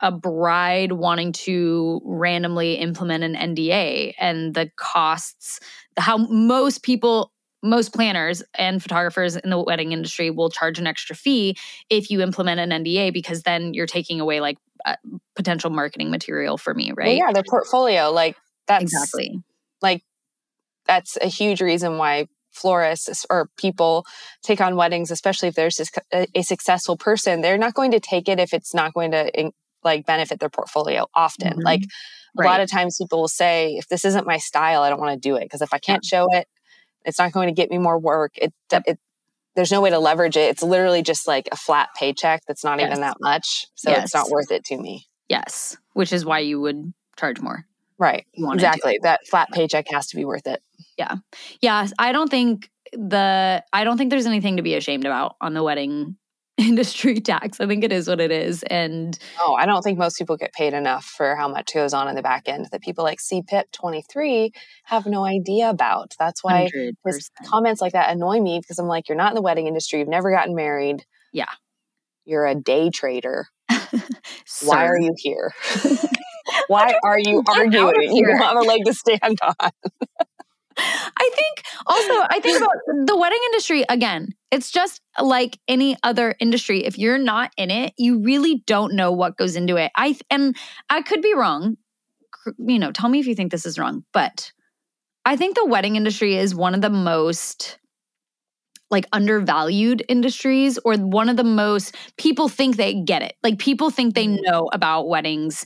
[0.00, 5.60] a bride wanting to randomly implement an NDA and the costs,
[5.96, 7.32] how most people
[7.62, 11.56] most planners and photographers in the wedding industry will charge an extra fee
[11.88, 14.96] if you implement an NDA because then you're taking away like uh,
[15.36, 17.18] potential marketing material for me, right?
[17.18, 18.36] Well, yeah, their portfolio, like
[18.66, 19.42] that's exactly
[19.80, 20.02] like
[20.86, 24.04] that's a huge reason why florists or people
[24.42, 25.80] take on weddings, especially if there's
[26.12, 27.40] a, a successful person.
[27.40, 29.52] They're not going to take it if it's not going to in,
[29.84, 31.06] like benefit their portfolio.
[31.14, 31.62] Often, mm-hmm.
[31.62, 31.82] like
[32.38, 35.14] a lot of times, people will say, "If this isn't my style, I don't want
[35.14, 36.46] to do it because if I can't show it."
[37.04, 38.32] It's not going to get me more work.
[38.36, 38.98] It, it
[39.54, 40.50] there's no way to leverage it.
[40.50, 42.88] It's literally just like a flat paycheck that's not yes.
[42.88, 43.66] even that much.
[43.74, 44.04] So yes.
[44.04, 45.06] it's not worth it to me.
[45.28, 45.76] Yes.
[45.92, 47.66] Which is why you would charge more.
[47.98, 48.26] Right.
[48.34, 48.98] Exactly.
[49.02, 50.62] That flat paycheck has to be worth it.
[50.98, 51.16] Yeah.
[51.60, 51.86] Yeah.
[51.98, 55.62] I don't think the I don't think there's anything to be ashamed about on the
[55.62, 56.16] wedding
[56.58, 57.60] industry tax.
[57.60, 58.62] I think it is what it is.
[58.64, 62.08] And oh, I don't think most people get paid enough for how much goes on
[62.08, 64.52] in the back end that people like CPIP 23
[64.84, 66.14] have no idea about.
[66.18, 66.68] That's why
[67.46, 70.08] comments like that annoy me because I'm like, you're not in the wedding industry, you've
[70.08, 71.04] never gotten married.
[71.32, 71.50] Yeah.
[72.24, 73.46] You're a day trader.
[74.62, 75.52] why are you here?
[76.68, 78.14] why are you arguing?
[78.14, 79.70] You don't have a leg to stand on.
[80.78, 84.28] I think also, I think about the wedding industry again.
[84.50, 86.84] It's just like any other industry.
[86.84, 89.90] If you're not in it, you really don't know what goes into it.
[89.96, 90.56] I and
[90.90, 91.76] I could be wrong.
[92.58, 94.52] You know, tell me if you think this is wrong, but
[95.24, 97.78] I think the wedding industry is one of the most
[98.90, 103.34] like undervalued industries or one of the most people think they get it.
[103.42, 104.42] Like people think they mm-hmm.
[104.42, 105.64] know about weddings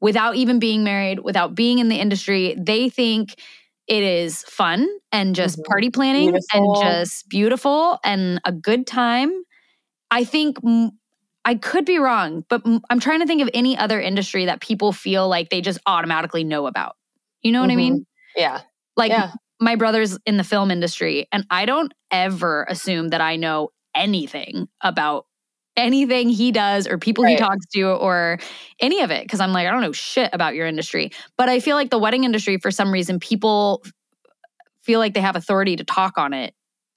[0.00, 2.54] without even being married, without being in the industry.
[2.56, 3.34] They think
[3.88, 5.70] it is fun and just mm-hmm.
[5.70, 6.82] party planning beautiful.
[6.82, 9.32] and just beautiful and a good time.
[10.10, 10.58] I think
[11.44, 14.92] I could be wrong, but I'm trying to think of any other industry that people
[14.92, 16.96] feel like they just automatically know about.
[17.42, 17.78] You know what mm-hmm.
[17.78, 18.06] I mean?
[18.36, 18.60] Yeah.
[18.96, 19.32] Like yeah.
[19.58, 24.68] my brother's in the film industry, and I don't ever assume that I know anything
[24.82, 25.24] about
[25.78, 27.30] anything he does or people right.
[27.30, 28.38] he talks to or
[28.80, 31.12] any of it because I'm like, I don't know shit about your industry.
[31.36, 33.82] But I feel like the wedding industry, for some reason, people
[34.82, 36.54] feel like they have authority to talk on it,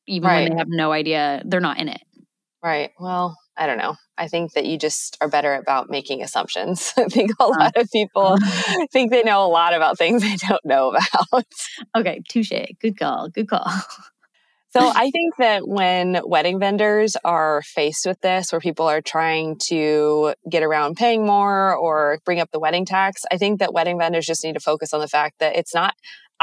[0.07, 0.43] even right.
[0.43, 2.01] when they have no idea they're not in it.
[2.63, 2.91] Right.
[2.99, 3.95] Well, I don't know.
[4.17, 6.93] I think that you just are better about making assumptions.
[6.97, 8.85] I think a uh, lot of people uh-huh.
[8.91, 11.45] think they know a lot about things they don't know about.
[11.95, 12.51] Okay, touche.
[12.79, 13.29] Good call.
[13.29, 13.65] Good call.
[14.71, 19.57] So I think that when wedding vendors are faced with this, where people are trying
[19.67, 23.99] to get around paying more or bring up the wedding tax, I think that wedding
[23.99, 25.93] vendors just need to focus on the fact that it's not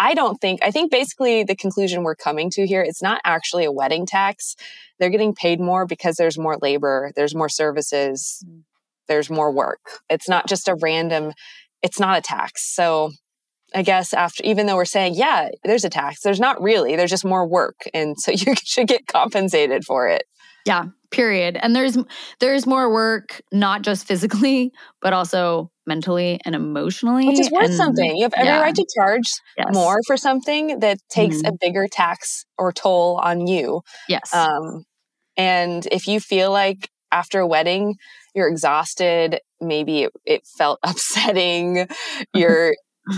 [0.00, 3.64] I don't think, I think basically the conclusion we're coming to here, it's not actually
[3.64, 4.54] a wedding tax.
[4.98, 8.62] They're getting paid more because there's more labor, there's more services, mm.
[9.08, 9.80] there's more work.
[10.08, 11.32] It's not just a random,
[11.82, 12.72] it's not a tax.
[12.72, 13.10] So
[13.74, 17.10] I guess after, even though we're saying, yeah, there's a tax, there's not really, there's
[17.10, 17.82] just more work.
[17.92, 20.24] And so you should get compensated for it.
[20.66, 21.58] Yeah, period.
[21.60, 21.96] And there's
[22.40, 27.26] there's more work, not just physically, but also mentally and emotionally.
[27.26, 28.16] Which is worth and, something.
[28.16, 28.60] You have every yeah.
[28.60, 29.68] right to charge yes.
[29.72, 31.54] more for something that takes mm-hmm.
[31.54, 33.80] a bigger tax or toll on you.
[34.08, 34.34] Yes.
[34.34, 34.84] Um,
[35.38, 37.94] and if you feel like after a wedding,
[38.34, 41.88] you're exhausted, maybe it, it felt upsetting,
[42.34, 42.74] you're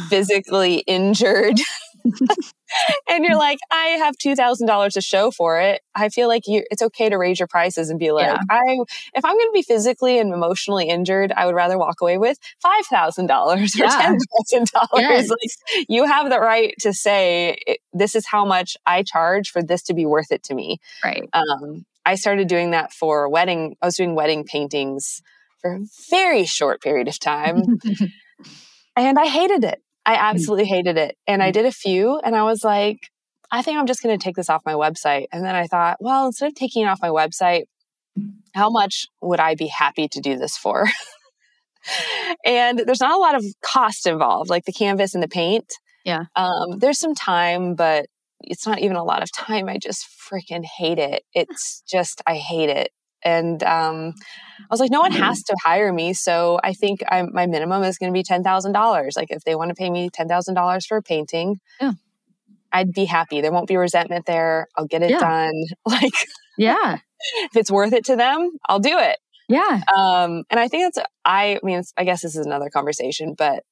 [0.09, 1.59] physically injured.
[3.09, 5.83] and you're like, I have two thousand dollars to show for it.
[5.95, 8.39] I feel like you, it's okay to raise your prices and be like, yeah.
[8.49, 8.79] I,
[9.15, 12.39] if I'm going to be physically and emotionally injured, I would rather walk away with
[12.61, 13.91] five thousand dollars or yeah.
[13.91, 14.89] ten thousand yes.
[14.91, 15.29] dollars.
[15.29, 17.59] Like, you have the right to say,
[17.93, 20.79] this is how much I charge for this to be worth it to me.
[21.05, 21.29] Right.
[21.33, 23.77] Um, I started doing that for wedding.
[23.83, 25.23] I was doing wedding paintings
[25.61, 25.81] for a
[26.11, 27.79] very short period of time.
[29.07, 29.83] and I hated it.
[30.07, 30.21] I mm.
[30.21, 31.17] absolutely hated it.
[31.27, 31.55] And I mm.
[31.55, 32.99] did a few and I was like,
[33.51, 35.27] I think I'm just going to take this off my website.
[35.33, 37.65] And then I thought, well, instead of taking it off my website,
[38.55, 40.87] how much would I be happy to do this for?
[42.45, 45.73] and there's not a lot of cost involved, like the canvas and the paint.
[46.05, 46.25] Yeah.
[46.37, 48.07] Um, there's some time, but
[48.41, 49.69] it's not even a lot of time.
[49.69, 51.25] I just freaking hate it.
[51.35, 52.91] It's just, I hate it.
[53.23, 54.15] And um,
[54.59, 56.15] I was like, no one has to hire me.
[56.15, 59.17] So I think I'm, my minimum is going to be $10,000.
[59.17, 61.93] Like if they want to pay me $10,000 for a painting, yeah.
[62.73, 63.41] I'd be happy.
[63.41, 64.69] There won't be resentment there.
[64.77, 65.19] I'll get it yeah.
[65.19, 65.53] done.
[65.87, 66.13] Like,
[66.57, 66.99] yeah.
[67.45, 69.19] if it's worth it to them, I'll do it.
[69.49, 69.81] Yeah.
[69.95, 73.65] Um, and I think that's, I, I mean, I guess this is another conversation, but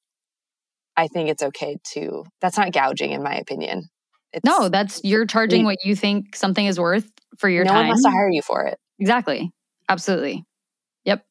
[0.97, 3.89] I think it's okay to, that's not gouging in my opinion.
[4.33, 7.83] It's, no, that's, you're charging what you think something is worth for your no time.
[7.83, 8.77] No one has to hire you for it.
[8.99, 9.51] Exactly.
[9.87, 10.45] Absolutely.
[11.05, 11.25] Yep.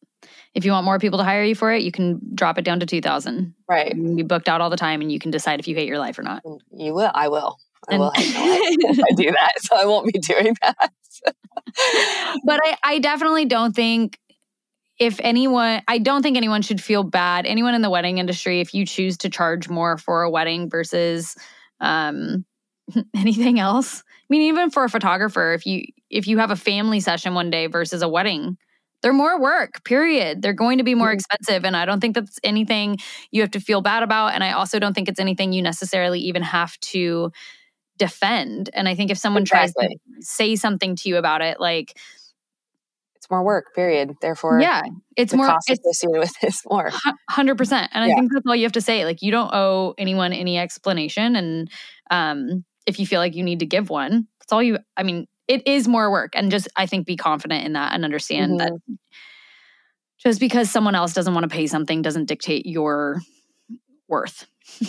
[0.55, 2.81] If you want more people to hire you for it, you can drop it down
[2.81, 3.55] to 2000.
[3.69, 3.95] Right.
[3.95, 5.99] You be booked out all the time and you can decide if you hate your
[5.99, 6.43] life or not.
[6.45, 7.11] Mm, you will.
[7.15, 7.59] I will.
[7.89, 9.53] I and will hate my life if I do that.
[9.61, 10.91] So I won't be doing that.
[12.45, 14.19] but I, I definitely don't think
[14.99, 17.47] if anyone, I don't think anyone should feel bad.
[17.47, 21.37] Anyone in the wedding industry, if you choose to charge more for a wedding versus
[21.81, 22.45] um,
[23.17, 24.01] anything else.
[24.01, 27.51] I mean, even for a photographer, if you if you have a family session one
[27.51, 28.57] day versus a wedding,
[29.03, 30.43] they're more work, period.
[30.43, 31.65] They're going to be more expensive.
[31.65, 32.99] And I don't think that's anything
[33.31, 34.35] you have to feel bad about.
[34.35, 37.31] And I also don't think it's anything you necessarily even have to
[37.97, 38.71] defend.
[38.73, 39.87] And I think if someone exactly.
[39.87, 41.97] tries to say something to you about it, like,
[43.15, 44.15] it's more work, period.
[44.21, 44.83] Therefore, yeah,
[45.17, 46.91] it's more cost it's, associated with this more.
[47.29, 47.91] Hundred percent.
[47.93, 49.05] And I think that's all you have to say.
[49.05, 51.37] Like, you don't owe anyone any explanation.
[51.37, 51.71] And
[52.11, 54.79] um, if you feel like you need to give one, that's all you.
[54.97, 58.05] I mean, it is more work and just i think be confident in that and
[58.05, 58.75] understand mm-hmm.
[58.75, 58.99] that
[60.19, 63.21] just because someone else doesn't want to pay something doesn't dictate your
[64.09, 64.47] worth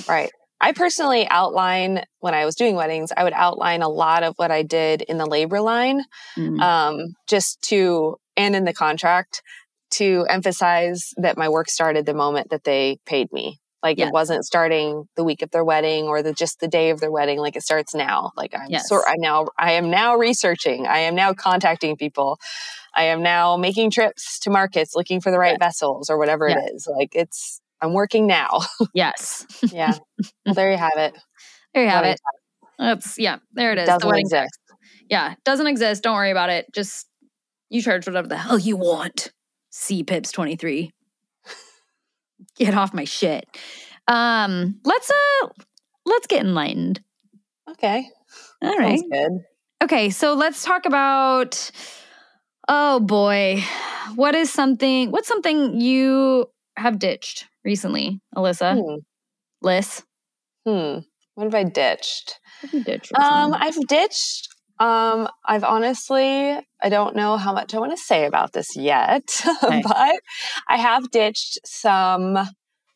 [0.07, 0.31] right
[0.61, 4.51] i personally outline when i was doing weddings i would outline a lot of what
[4.51, 6.03] i did in the labor line
[6.37, 6.59] mm-hmm.
[6.59, 9.41] um, just to and in the contract
[9.91, 14.09] to emphasize that my work started the moment that they paid me like yes.
[14.09, 17.11] it wasn't starting the week of their wedding or the just the day of their
[17.11, 17.39] wedding.
[17.39, 18.31] Like it starts now.
[18.35, 18.89] Like I'm yes.
[18.89, 20.85] sort I now I am now researching.
[20.85, 22.39] I am now contacting people.
[22.93, 25.59] I am now making trips to markets looking for the right yes.
[25.59, 26.87] vessels or whatever it is.
[26.87, 28.61] Like it's I'm working now.
[28.93, 29.45] Yes.
[29.71, 29.93] yeah.
[30.45, 31.17] Well, there you have it.
[31.73, 32.19] There you have it.
[32.77, 33.87] That's yeah, there it is.
[33.87, 34.59] Doesn't the exist.
[35.09, 36.03] Yeah, doesn't exist.
[36.03, 36.65] Don't worry about it.
[36.73, 37.07] Just
[37.69, 39.31] you charge whatever the hell you want.
[39.69, 40.91] C Pips 23
[42.57, 43.45] get off my shit.
[44.07, 45.47] Um, let's uh
[46.05, 47.01] let's get enlightened.
[47.69, 48.07] Okay.
[48.61, 49.01] All right.
[49.11, 49.31] good.
[49.83, 51.71] Okay, so let's talk about
[52.67, 53.63] oh boy.
[54.15, 58.73] What is something what's something you have ditched recently, Alyssa?
[58.81, 58.95] Hmm.
[59.61, 60.03] Lys?
[60.65, 60.99] Hmm.
[61.35, 62.39] What have I ditched?
[62.71, 63.53] Have ditched Um.
[63.53, 64.49] I've ditched.
[64.79, 69.23] Um, I've honestly, I don't know how much I want to say about this yet,
[69.63, 69.81] Okay.
[69.83, 70.15] but
[70.67, 72.37] I have ditched some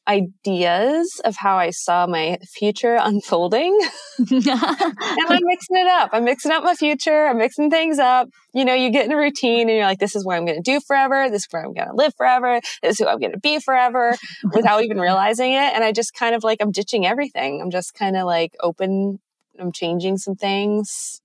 [0.07, 3.77] ideas of how I saw my future unfolding.
[4.17, 6.09] and I'm mixing it up.
[6.13, 7.27] I'm mixing up my future.
[7.27, 8.29] I'm mixing things up.
[8.53, 10.61] You know, you get in a routine and you're like, this is what I'm going
[10.61, 11.29] to do forever.
[11.29, 12.59] This is where I'm going to live forever.
[12.81, 14.15] This is who I'm going to be forever
[14.53, 15.73] without even realizing it.
[15.73, 17.61] And I just kind of like, I'm ditching everything.
[17.61, 19.19] I'm just kind of like open.
[19.59, 21.21] I'm changing some things,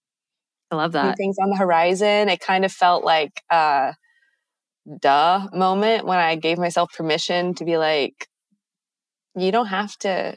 [0.71, 1.09] I love that.
[1.09, 2.29] new things on the horizon.
[2.29, 3.95] It kind of felt like a
[5.01, 8.29] duh moment when I gave myself permission to be like,
[9.37, 10.37] you don't have to,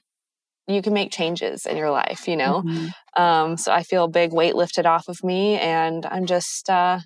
[0.67, 2.63] you can make changes in your life, you know?
[2.63, 2.91] Mhm.
[3.15, 6.99] Um, so I feel a big weight lifted off of me, and I'm just uh,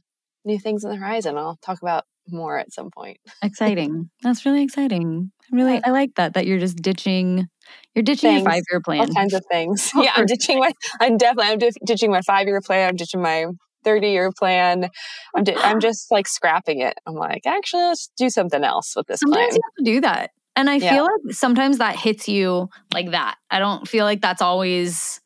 [0.43, 1.37] new things on the horizon.
[1.37, 3.17] I'll talk about more at some point.
[3.43, 4.09] Exciting.
[4.21, 5.31] That's really exciting.
[5.51, 6.33] I really, I like that.
[6.33, 7.47] That you're just ditching.
[7.93, 9.01] You're ditching your five year plan.
[9.01, 9.91] All kinds of things.
[9.95, 10.71] Yeah, I'm ditching my.
[10.99, 11.51] I'm definitely.
[11.53, 12.89] I'm ditching my five year plan.
[12.89, 13.45] I'm ditching my
[13.83, 14.89] thirty year plan.
[15.35, 15.43] I'm.
[15.43, 16.95] Di- I'm just like scrapping it.
[17.05, 19.55] I'm like, actually, let's do something else with this Sometimes plan.
[19.55, 20.31] you have to do that.
[20.55, 20.89] And I Yeah.
[20.93, 23.35] feel like sometimes that hits you like that.
[23.51, 25.19] I don't feel like that's always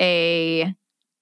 [0.00, 0.72] a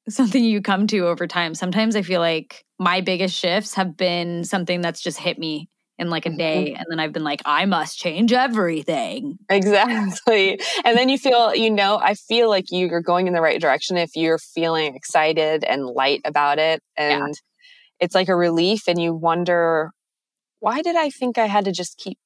[0.08, 1.54] something you come to over time.
[1.54, 6.10] Sometimes I feel like my biggest shifts have been something that's just hit me in
[6.10, 6.38] like a Mhm.
[6.38, 9.38] day and then I've been like I must change everything.
[9.48, 10.58] Exactly.
[10.84, 13.96] And then you feel, you know, I feel like you're going in the right direction
[13.96, 16.82] if you're feeling excited and light about it.
[16.98, 17.24] Yeah.
[17.26, 17.34] And
[18.00, 19.92] it's like a relief, and you wonder,
[20.60, 22.18] why did I think I had to just keep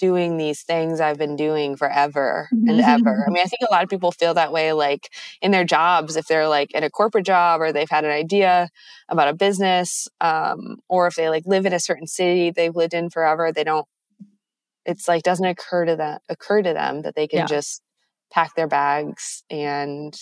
[0.00, 3.24] doing these things I've been doing forever and ever?
[3.26, 6.16] I mean, I think a lot of people feel that way, like in their jobs,
[6.16, 8.68] if they're like in a corporate job or they've had an idea
[9.08, 12.94] about a business, um, or if they like live in a certain city they've lived
[12.94, 13.86] in forever, they don't
[14.86, 17.44] it's like doesn't occur to them occur to them that they can Yeah.
[17.46, 17.82] just
[18.32, 20.14] pack their bags and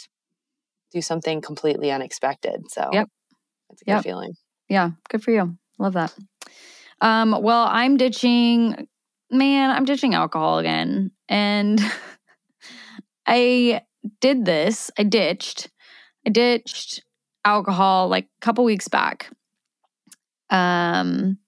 [0.92, 2.62] do something completely unexpected.
[2.70, 3.08] So Yep.
[3.70, 4.02] it's a good Yep.
[4.02, 4.32] feeling.
[4.68, 5.56] Yeah, good for you.
[5.78, 6.12] Love that.
[7.00, 8.88] Um, well, I'm ditching,
[9.30, 11.10] man, I'm ditching alcohol again.
[11.28, 11.80] And
[13.26, 13.82] I
[14.20, 15.70] did this, I ditched,
[16.26, 17.02] I ditched
[17.44, 19.30] alcohol like a couple weeks back.
[20.50, 21.38] Um,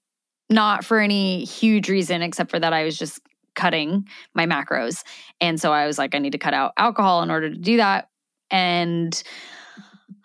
[0.49, 3.19] not for any huge reason except for that I was just
[3.55, 5.03] cutting my macros.
[5.39, 7.77] And so I was like, I need to cut out alcohol in order to do
[7.77, 8.09] that.
[8.49, 9.21] And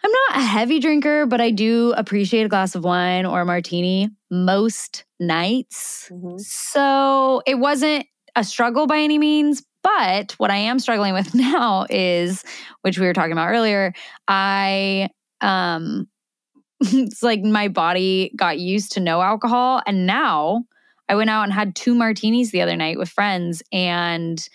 [0.04, 3.44] I'm not a heavy drinker, but I do appreciate a glass of wine or a
[3.44, 6.10] martini most nights.
[6.12, 6.40] Mhm.
[6.40, 9.62] So it wasn't a struggle by any means.
[9.82, 12.44] But what I am struggling with now is,
[12.82, 13.92] which we were talking about earlier,
[14.26, 15.10] I,
[15.40, 16.08] um,
[16.80, 19.82] it's like my body got used to no alcohol.
[19.86, 20.64] And now
[21.08, 24.46] I went out and had two martinis the other night with friends and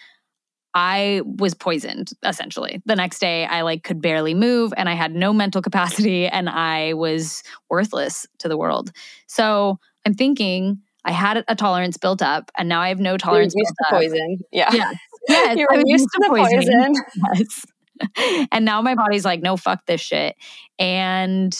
[0.73, 2.81] I was poisoned essentially.
[2.85, 6.49] The next day I like could barely move and I had no mental capacity and
[6.49, 8.91] I was worthless to the world.
[9.27, 13.17] So I'm thinking I had a tolerance built up and now I have no You're
[13.17, 14.01] tolerance used built to up.
[14.01, 14.37] poison.
[14.51, 14.69] Yeah.
[14.73, 14.91] Yeah.
[15.29, 16.93] Yes, you I were was used to the poison.
[17.35, 18.47] Yes.
[18.51, 20.35] and now my body's like, no, fuck this shit.
[20.79, 21.55] And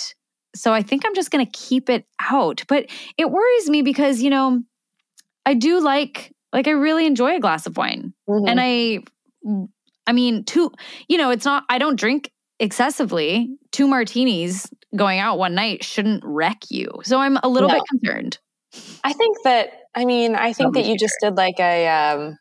[0.56, 2.64] so I think I'm just going to keep it out.
[2.68, 2.88] But
[3.18, 4.64] it worries me because, you know,
[5.46, 8.14] I do like, like, I really enjoy a glass of wine.
[8.30, 8.50] Mhm.
[8.50, 9.00] And I,
[10.08, 10.72] I mean, two,
[11.08, 13.50] you know, it's not, I don't drink excessively.
[13.72, 16.90] Two martinis going out one night shouldn't wreck you.
[17.04, 17.76] So I'm a little No.
[17.76, 18.38] bit concerned.
[19.04, 22.38] I think that I mean I think that you just did like a um,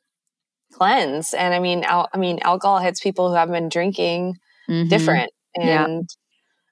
[0.73, 4.37] cleanse, and I mean al- I mean alcohol hits people who haven't been drinking
[4.69, 4.89] Mhm.
[4.89, 5.85] different, Yeah.
[5.85, 6.09] and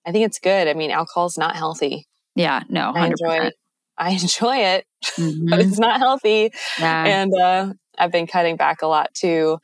[0.06, 0.68] I think it's good.
[0.68, 2.06] I mean alcohol is not healthy.
[2.36, 2.62] Yeah.
[2.68, 2.96] No, 100%.
[3.30, 3.50] I enjoy
[3.98, 4.84] I enjoy it,
[5.16, 5.60] but Mhm.
[5.60, 6.50] it's not healthy.
[6.78, 7.04] Yeah.
[7.04, 9.58] and uh, I've been cutting back a lot too.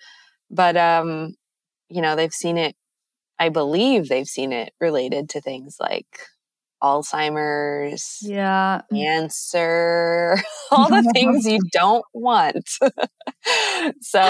[0.50, 1.34] But um,
[1.88, 2.74] you know, they've seen it.
[3.38, 6.06] I believe they've seen it related to things like
[6.82, 8.82] Alzheimer's, yeah.
[8.92, 10.36] cancer,
[10.70, 12.68] all the things you don't want.
[14.00, 14.20] so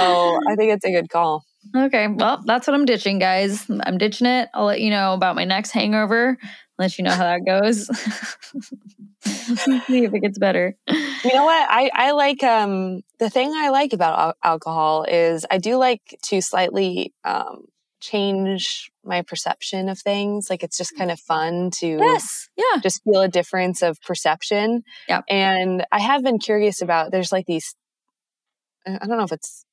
[0.48, 1.44] I think it's a good call.
[1.74, 3.66] Okay, well, that's what I'm ditching, guys.
[3.84, 4.48] I'm ditching it.
[4.54, 6.36] I'll let you know about my next hangover.
[6.78, 7.86] Let you know how that goes.
[9.24, 10.76] See if it gets better.
[10.88, 11.66] You know what?
[11.70, 16.18] I, I like um, the thing I like about al- alcohol is I do like
[16.24, 17.66] to slightly um,
[18.00, 20.50] change my perception of things.
[20.50, 22.48] Like it's just kind of fun to Yes.
[22.56, 22.80] Yeah.
[22.82, 24.82] just feel a difference of perception.
[25.08, 25.24] Yep.
[25.30, 27.74] And I have been curious about there's like these
[28.86, 29.64] I I don't know if it's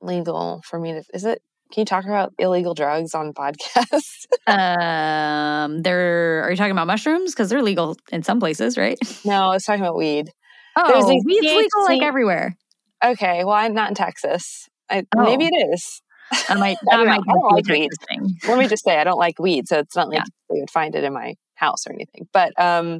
[0.00, 1.40] legal for me to is it
[1.74, 4.26] can you talk about illegal drugs on podcasts?
[4.46, 7.32] Um, they're are you talking about mushrooms?
[7.32, 8.98] Because they're legal in some places, right?
[9.24, 10.30] no, I was talking about weed.
[10.76, 12.54] Oh, weed's legal like everywhere.
[13.02, 14.68] Okay, well I'm not in Texas.
[14.90, 15.22] I, Oh.
[15.24, 16.02] Maybe it is.
[16.48, 17.90] That might, I that don't might I don't like weed.
[18.48, 20.24] Let me just say, I don't like weed, so it's not like Yeah.
[20.50, 22.26] they would find it in my house or anything.
[22.32, 22.98] But um,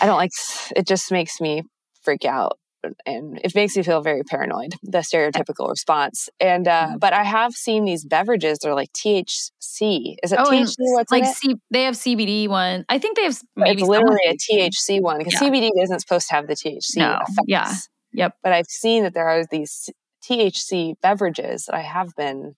[0.00, 0.30] I don't like.
[0.76, 1.62] It just makes me
[2.02, 2.58] freak out,
[3.06, 4.72] and it makes me feel very paranoid.
[4.82, 6.28] The stereotypical response.
[6.40, 7.00] And uh, Mhm.
[7.00, 8.58] but I have seen these beverages.
[8.58, 10.16] They're like THC.
[10.22, 10.74] Is it Oh, THC?
[10.78, 11.26] What's like?
[11.26, 12.84] C- they have CBD one.
[12.88, 15.00] I think they have maybe it's literally a THC.
[15.00, 15.40] One because Yeah.
[15.48, 17.14] CBD isn't supposed to have the THC No.
[17.16, 17.38] effects.
[17.46, 17.72] Yeah.
[18.12, 18.34] Yep.
[18.42, 19.88] But I've seen that there are these
[20.28, 22.54] THC beverages that I have been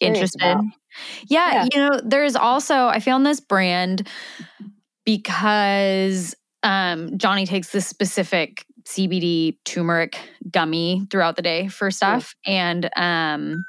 [0.00, 0.40] interested.
[1.28, 1.66] Yeah, Yeah.
[1.72, 4.06] you know, there's also I found this brand
[5.06, 10.18] because um Johnny takes this specific CBD turmeric
[10.50, 13.64] gummy throughout the day for stuff and um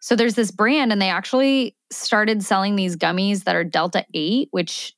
[0.00, 4.48] so there's this brand and they actually started selling these gummies that are delta 8
[4.50, 4.94] which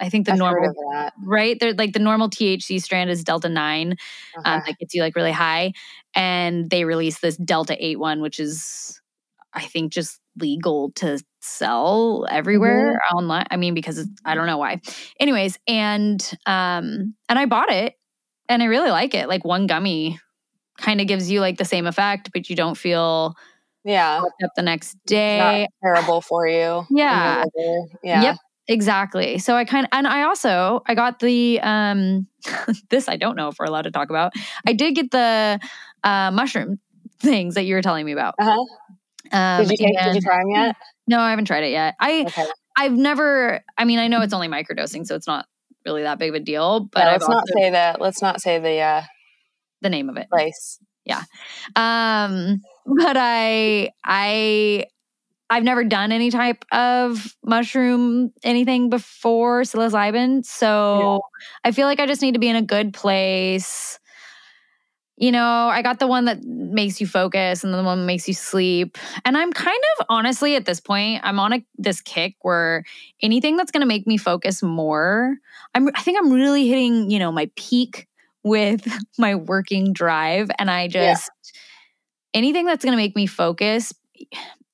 [0.00, 1.12] I think the I've normal heard of that.
[1.24, 3.96] right they're like the normal THC strand is delta 9
[4.44, 5.72] um, that gets you like really high.
[6.14, 9.00] And they released this Delta 8 one, which is,
[9.52, 13.46] I think, just legal to sell everywhere online.
[13.50, 14.80] I mean, because I don't know why.
[15.18, 17.94] Anyways, and um, and I bought it,
[18.48, 19.28] and I really like it.
[19.28, 20.18] Like one gummy
[20.78, 23.34] kind of gives you like the same effect, but you don't feel
[23.84, 24.22] yeah.
[24.42, 25.68] up the next Not day.
[25.82, 26.84] terrible for you.
[26.90, 27.44] Yeah.
[28.02, 28.22] Yeah.
[28.22, 28.36] Yep.
[28.66, 29.38] Exactly.
[29.38, 32.26] So I kind of, and I also, I got the, um,
[32.90, 34.32] this I don't know if we're allowed to talk about.
[34.66, 35.60] I did get the
[36.02, 36.78] uh, mushroom
[37.20, 38.34] things that you were telling me about.
[38.38, 38.64] Uh-huh.
[39.32, 40.76] Um, Did you take, did you try them yet?
[41.06, 41.94] no, I haven't tried it yet.
[41.98, 42.46] I, Okay.
[42.76, 45.46] I've never, I mean, I know it's only microdosing, so it's not
[45.84, 48.00] really that big of a deal, but I've let's not say that.
[48.00, 49.02] Let's not say the uh,
[49.82, 50.28] the name of it.
[50.30, 50.80] place.
[51.76, 54.86] Um, but I, I,
[55.50, 61.20] I've never done any type of mushroom anything before psilocybin, so
[61.62, 63.98] I feel like I just need to be in a good place.
[65.16, 68.26] You know, I got the one that makes you focus and the one that makes
[68.26, 68.98] you sleep.
[69.24, 72.84] And I'm kind of honestly at this point, I'm on a this kick where
[73.22, 75.36] anything that's going to make me focus more,
[75.74, 78.08] I'm I think I'm really hitting, you know, my peak
[78.42, 78.86] with
[79.18, 81.30] my working drive and I just
[82.32, 83.92] anything that's going to make me focus,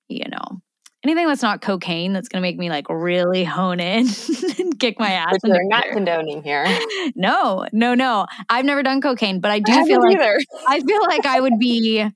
[0.08, 0.59] you know,
[1.04, 4.06] anything that's not cocaine that's going to make me like really hone in
[4.58, 6.66] and kick my ass Which we're not condoning here.
[7.14, 8.26] No, no, no.
[8.48, 10.38] I've never done cocaine, but I do I feel like either.
[10.66, 12.06] I feel like I would be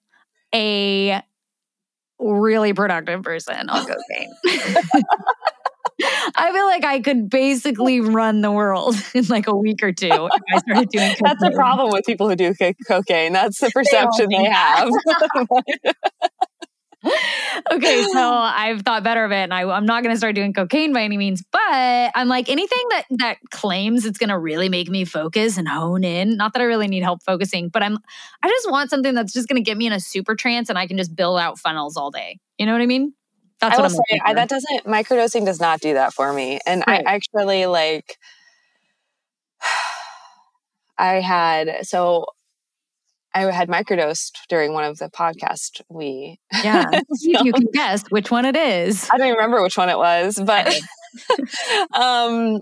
[0.54, 1.22] a
[2.18, 4.32] really productive person on cocaine.
[6.36, 10.06] I feel like I could basically run the world in like a week or two
[10.06, 11.22] if I started doing cocaine.
[11.24, 13.32] That's the problem with people who do co- cocaine.
[13.32, 14.90] That's the perception they think have.
[17.72, 20.52] Okay, so I've thought better of it, and I, I'm not going to start doing
[20.52, 21.42] cocaine by any means.
[21.52, 21.60] But
[22.14, 26.04] I'm like anything that that claims it's going to really make me focus and hone
[26.04, 26.36] in.
[26.36, 27.98] Not that I really need help focusing, but I'm
[28.42, 30.78] I just want something that's just going to get me in a super trance, and
[30.78, 32.38] I can just build out funnels all day.
[32.58, 33.14] You know what I mean?
[33.60, 36.32] That's I will what I'm say I, that doesn't microdosing does not do that for
[36.32, 36.60] me.
[36.66, 37.04] And Right.
[37.06, 38.18] I actually like
[40.98, 42.26] I had so
[43.34, 46.84] I had microdosed during one of the podcasts we yeah.
[46.92, 49.08] If you can guess which one it is.
[49.12, 50.68] I don't even remember which one it was, but
[51.94, 52.60] um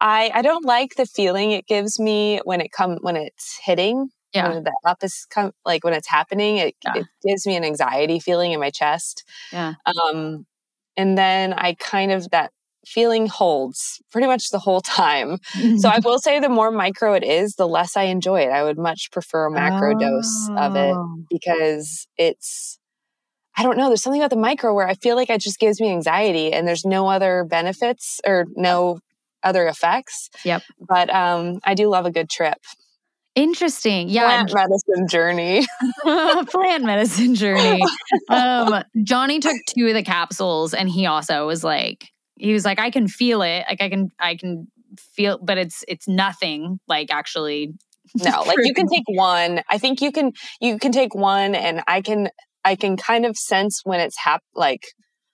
[0.00, 4.08] I I don't like the feeling it gives me when it come when it's hitting.
[4.32, 4.48] Yeah.
[4.52, 6.96] When the up is come like when it's happening, it, Yeah.
[6.96, 9.24] it gives me an anxiety feeling in my chest.
[9.52, 9.74] Yeah.
[9.86, 10.46] Um
[10.96, 12.52] and then I kind of that
[12.86, 15.38] feeling holds pretty much the whole time.
[15.78, 18.50] So I will say the more micro it is, the less I enjoy it.
[18.50, 21.18] I would much prefer a macro dose of it Oh.
[21.28, 22.78] because it's
[23.58, 25.80] I don't know, there's something about the micro where I feel like it just gives
[25.80, 29.00] me anxiety and there's no other benefits or no
[29.42, 30.30] other effects.
[30.44, 30.62] Yep.
[30.80, 32.58] But um I do love a good trip.
[33.34, 34.08] Interesting.
[34.08, 34.44] Yeah.
[34.44, 35.66] Plant medicine journey.
[36.02, 37.82] plant medicine journey.
[38.28, 42.78] Um, Johnny took two of the capsules, and he also was like, he was like,
[42.78, 43.64] I can feel it.
[43.68, 44.68] Like I can, I can
[44.98, 46.78] feel, but it's it's nothing.
[46.86, 47.74] Like actually,
[48.14, 49.62] No, like you can take one.
[49.68, 52.28] I think you can you can take one and I can
[52.64, 54.82] I can kind of sense when it's hap like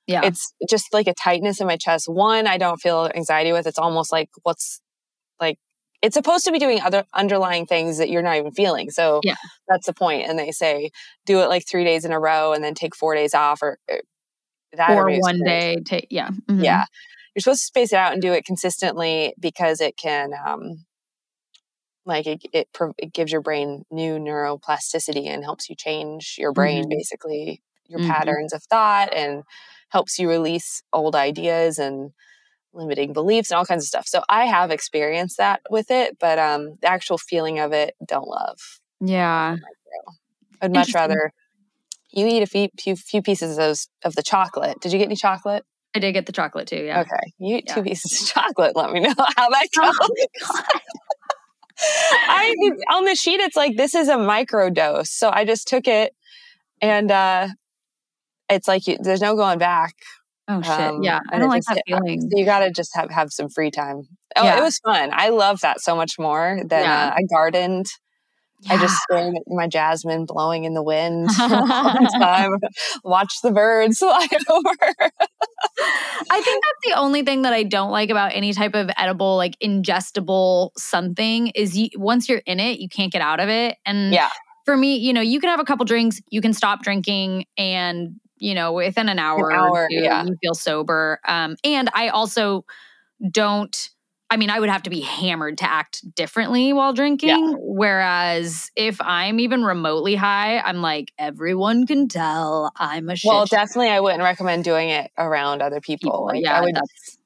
[0.07, 2.07] yeah, it's just like a tightness in my chest.
[2.09, 3.67] One, I don't feel anxiety with.
[3.67, 4.81] It's almost like what's
[5.41, 5.59] like
[6.01, 8.91] it's supposed to be doing other underlying things that you're not even feeling.
[8.91, 9.37] So Yeah.
[9.69, 10.29] that's the point.
[10.29, 10.91] And they say
[11.27, 13.79] do it like three days in a row and then take four days off or,
[13.89, 14.01] or
[14.77, 15.77] that or one day.
[15.85, 16.63] Take yeah, mhm.
[16.65, 16.85] Yeah.
[17.35, 20.85] You're supposed to space it out and do it consistently because it can, um,
[22.05, 22.69] like it, it,
[22.99, 26.91] it gives your brain new neuroplasticity and helps you change your brain, Mhm.
[26.91, 28.09] basically your Mhm.
[28.09, 29.43] patterns of thought and
[29.91, 32.11] helps you release old ideas and
[32.75, 34.07] limiting beliefs and all kinds of stuff.
[34.09, 38.29] So I have experienced that with it, but um, the actual feeling of it, don't
[38.29, 38.59] love.
[39.01, 39.57] yeah.
[40.61, 41.33] I'd much rather
[42.13, 44.81] You eat a few, few, few pieces of those of the chocolate.
[44.81, 45.65] Did you get any chocolate?
[45.95, 46.85] I did get the chocolate too.
[46.85, 47.01] Yeah.
[47.01, 47.11] Okay.
[47.39, 47.75] You eat Yeah.
[47.75, 48.77] two pieces of chocolate.
[48.77, 49.95] Let me know how that goes.
[50.01, 50.09] Oh
[52.29, 52.55] I
[52.93, 55.11] on the sheet it's like this is a micro dose.
[55.11, 56.13] So I just took it
[56.81, 57.49] and uh
[58.49, 59.95] it's like you, there's no going back.
[60.49, 60.71] Oh shit.
[60.73, 61.21] Um, yeah.
[61.31, 62.21] I don't like just that feeling.
[62.21, 64.03] So you got to just have have some free time.
[64.37, 64.59] Oh, Yeah.
[64.59, 65.11] it was fun.
[65.13, 67.07] I love that so much more than Yeah.
[67.09, 67.87] uh, I gardened.
[68.71, 72.53] I just stared at my jasmine blowing in the wind for a long time.
[73.05, 74.71] Watch the birds fly over.
[76.31, 79.37] I think that's the only thing that I don't like about any type of edible,
[79.37, 83.77] like ingestible something is you, once you're in it, you can't get out of it.
[83.85, 84.29] And Yeah.
[84.65, 88.17] for me, you know, you can have a couple drinks, you can stop drinking, and
[88.39, 90.25] you know, within an hour, or hour, two, yeah.
[90.25, 91.21] you feel sober.
[91.27, 92.65] Um, and I also
[93.31, 93.91] don't.
[94.33, 97.55] I mean, I would have to be hammered to act differently while drinking.
[97.61, 103.45] Whereas if I'm even remotely high, I'm like, everyone can tell I'm a shit Well,
[103.45, 106.11] definitely, I wouldn't recommend doing it around other people.
[106.13, 106.27] people.
[106.29, 107.19] Like, yeah, I would, that's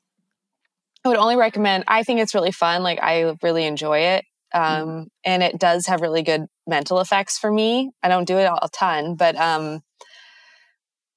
[1.05, 1.85] I would only recommend.
[1.87, 2.83] I think it's really fun.
[2.83, 4.89] Like, I really enjoy it, Mm-hmm.
[4.89, 7.93] um, and it does have really good mental effects for me.
[8.03, 9.81] I don't do it a ton, but um,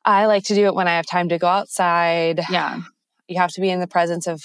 [0.05, 2.41] I like to do it when I have time to go outside.
[2.49, 2.81] yeah.
[3.27, 4.43] You have to be in the presence of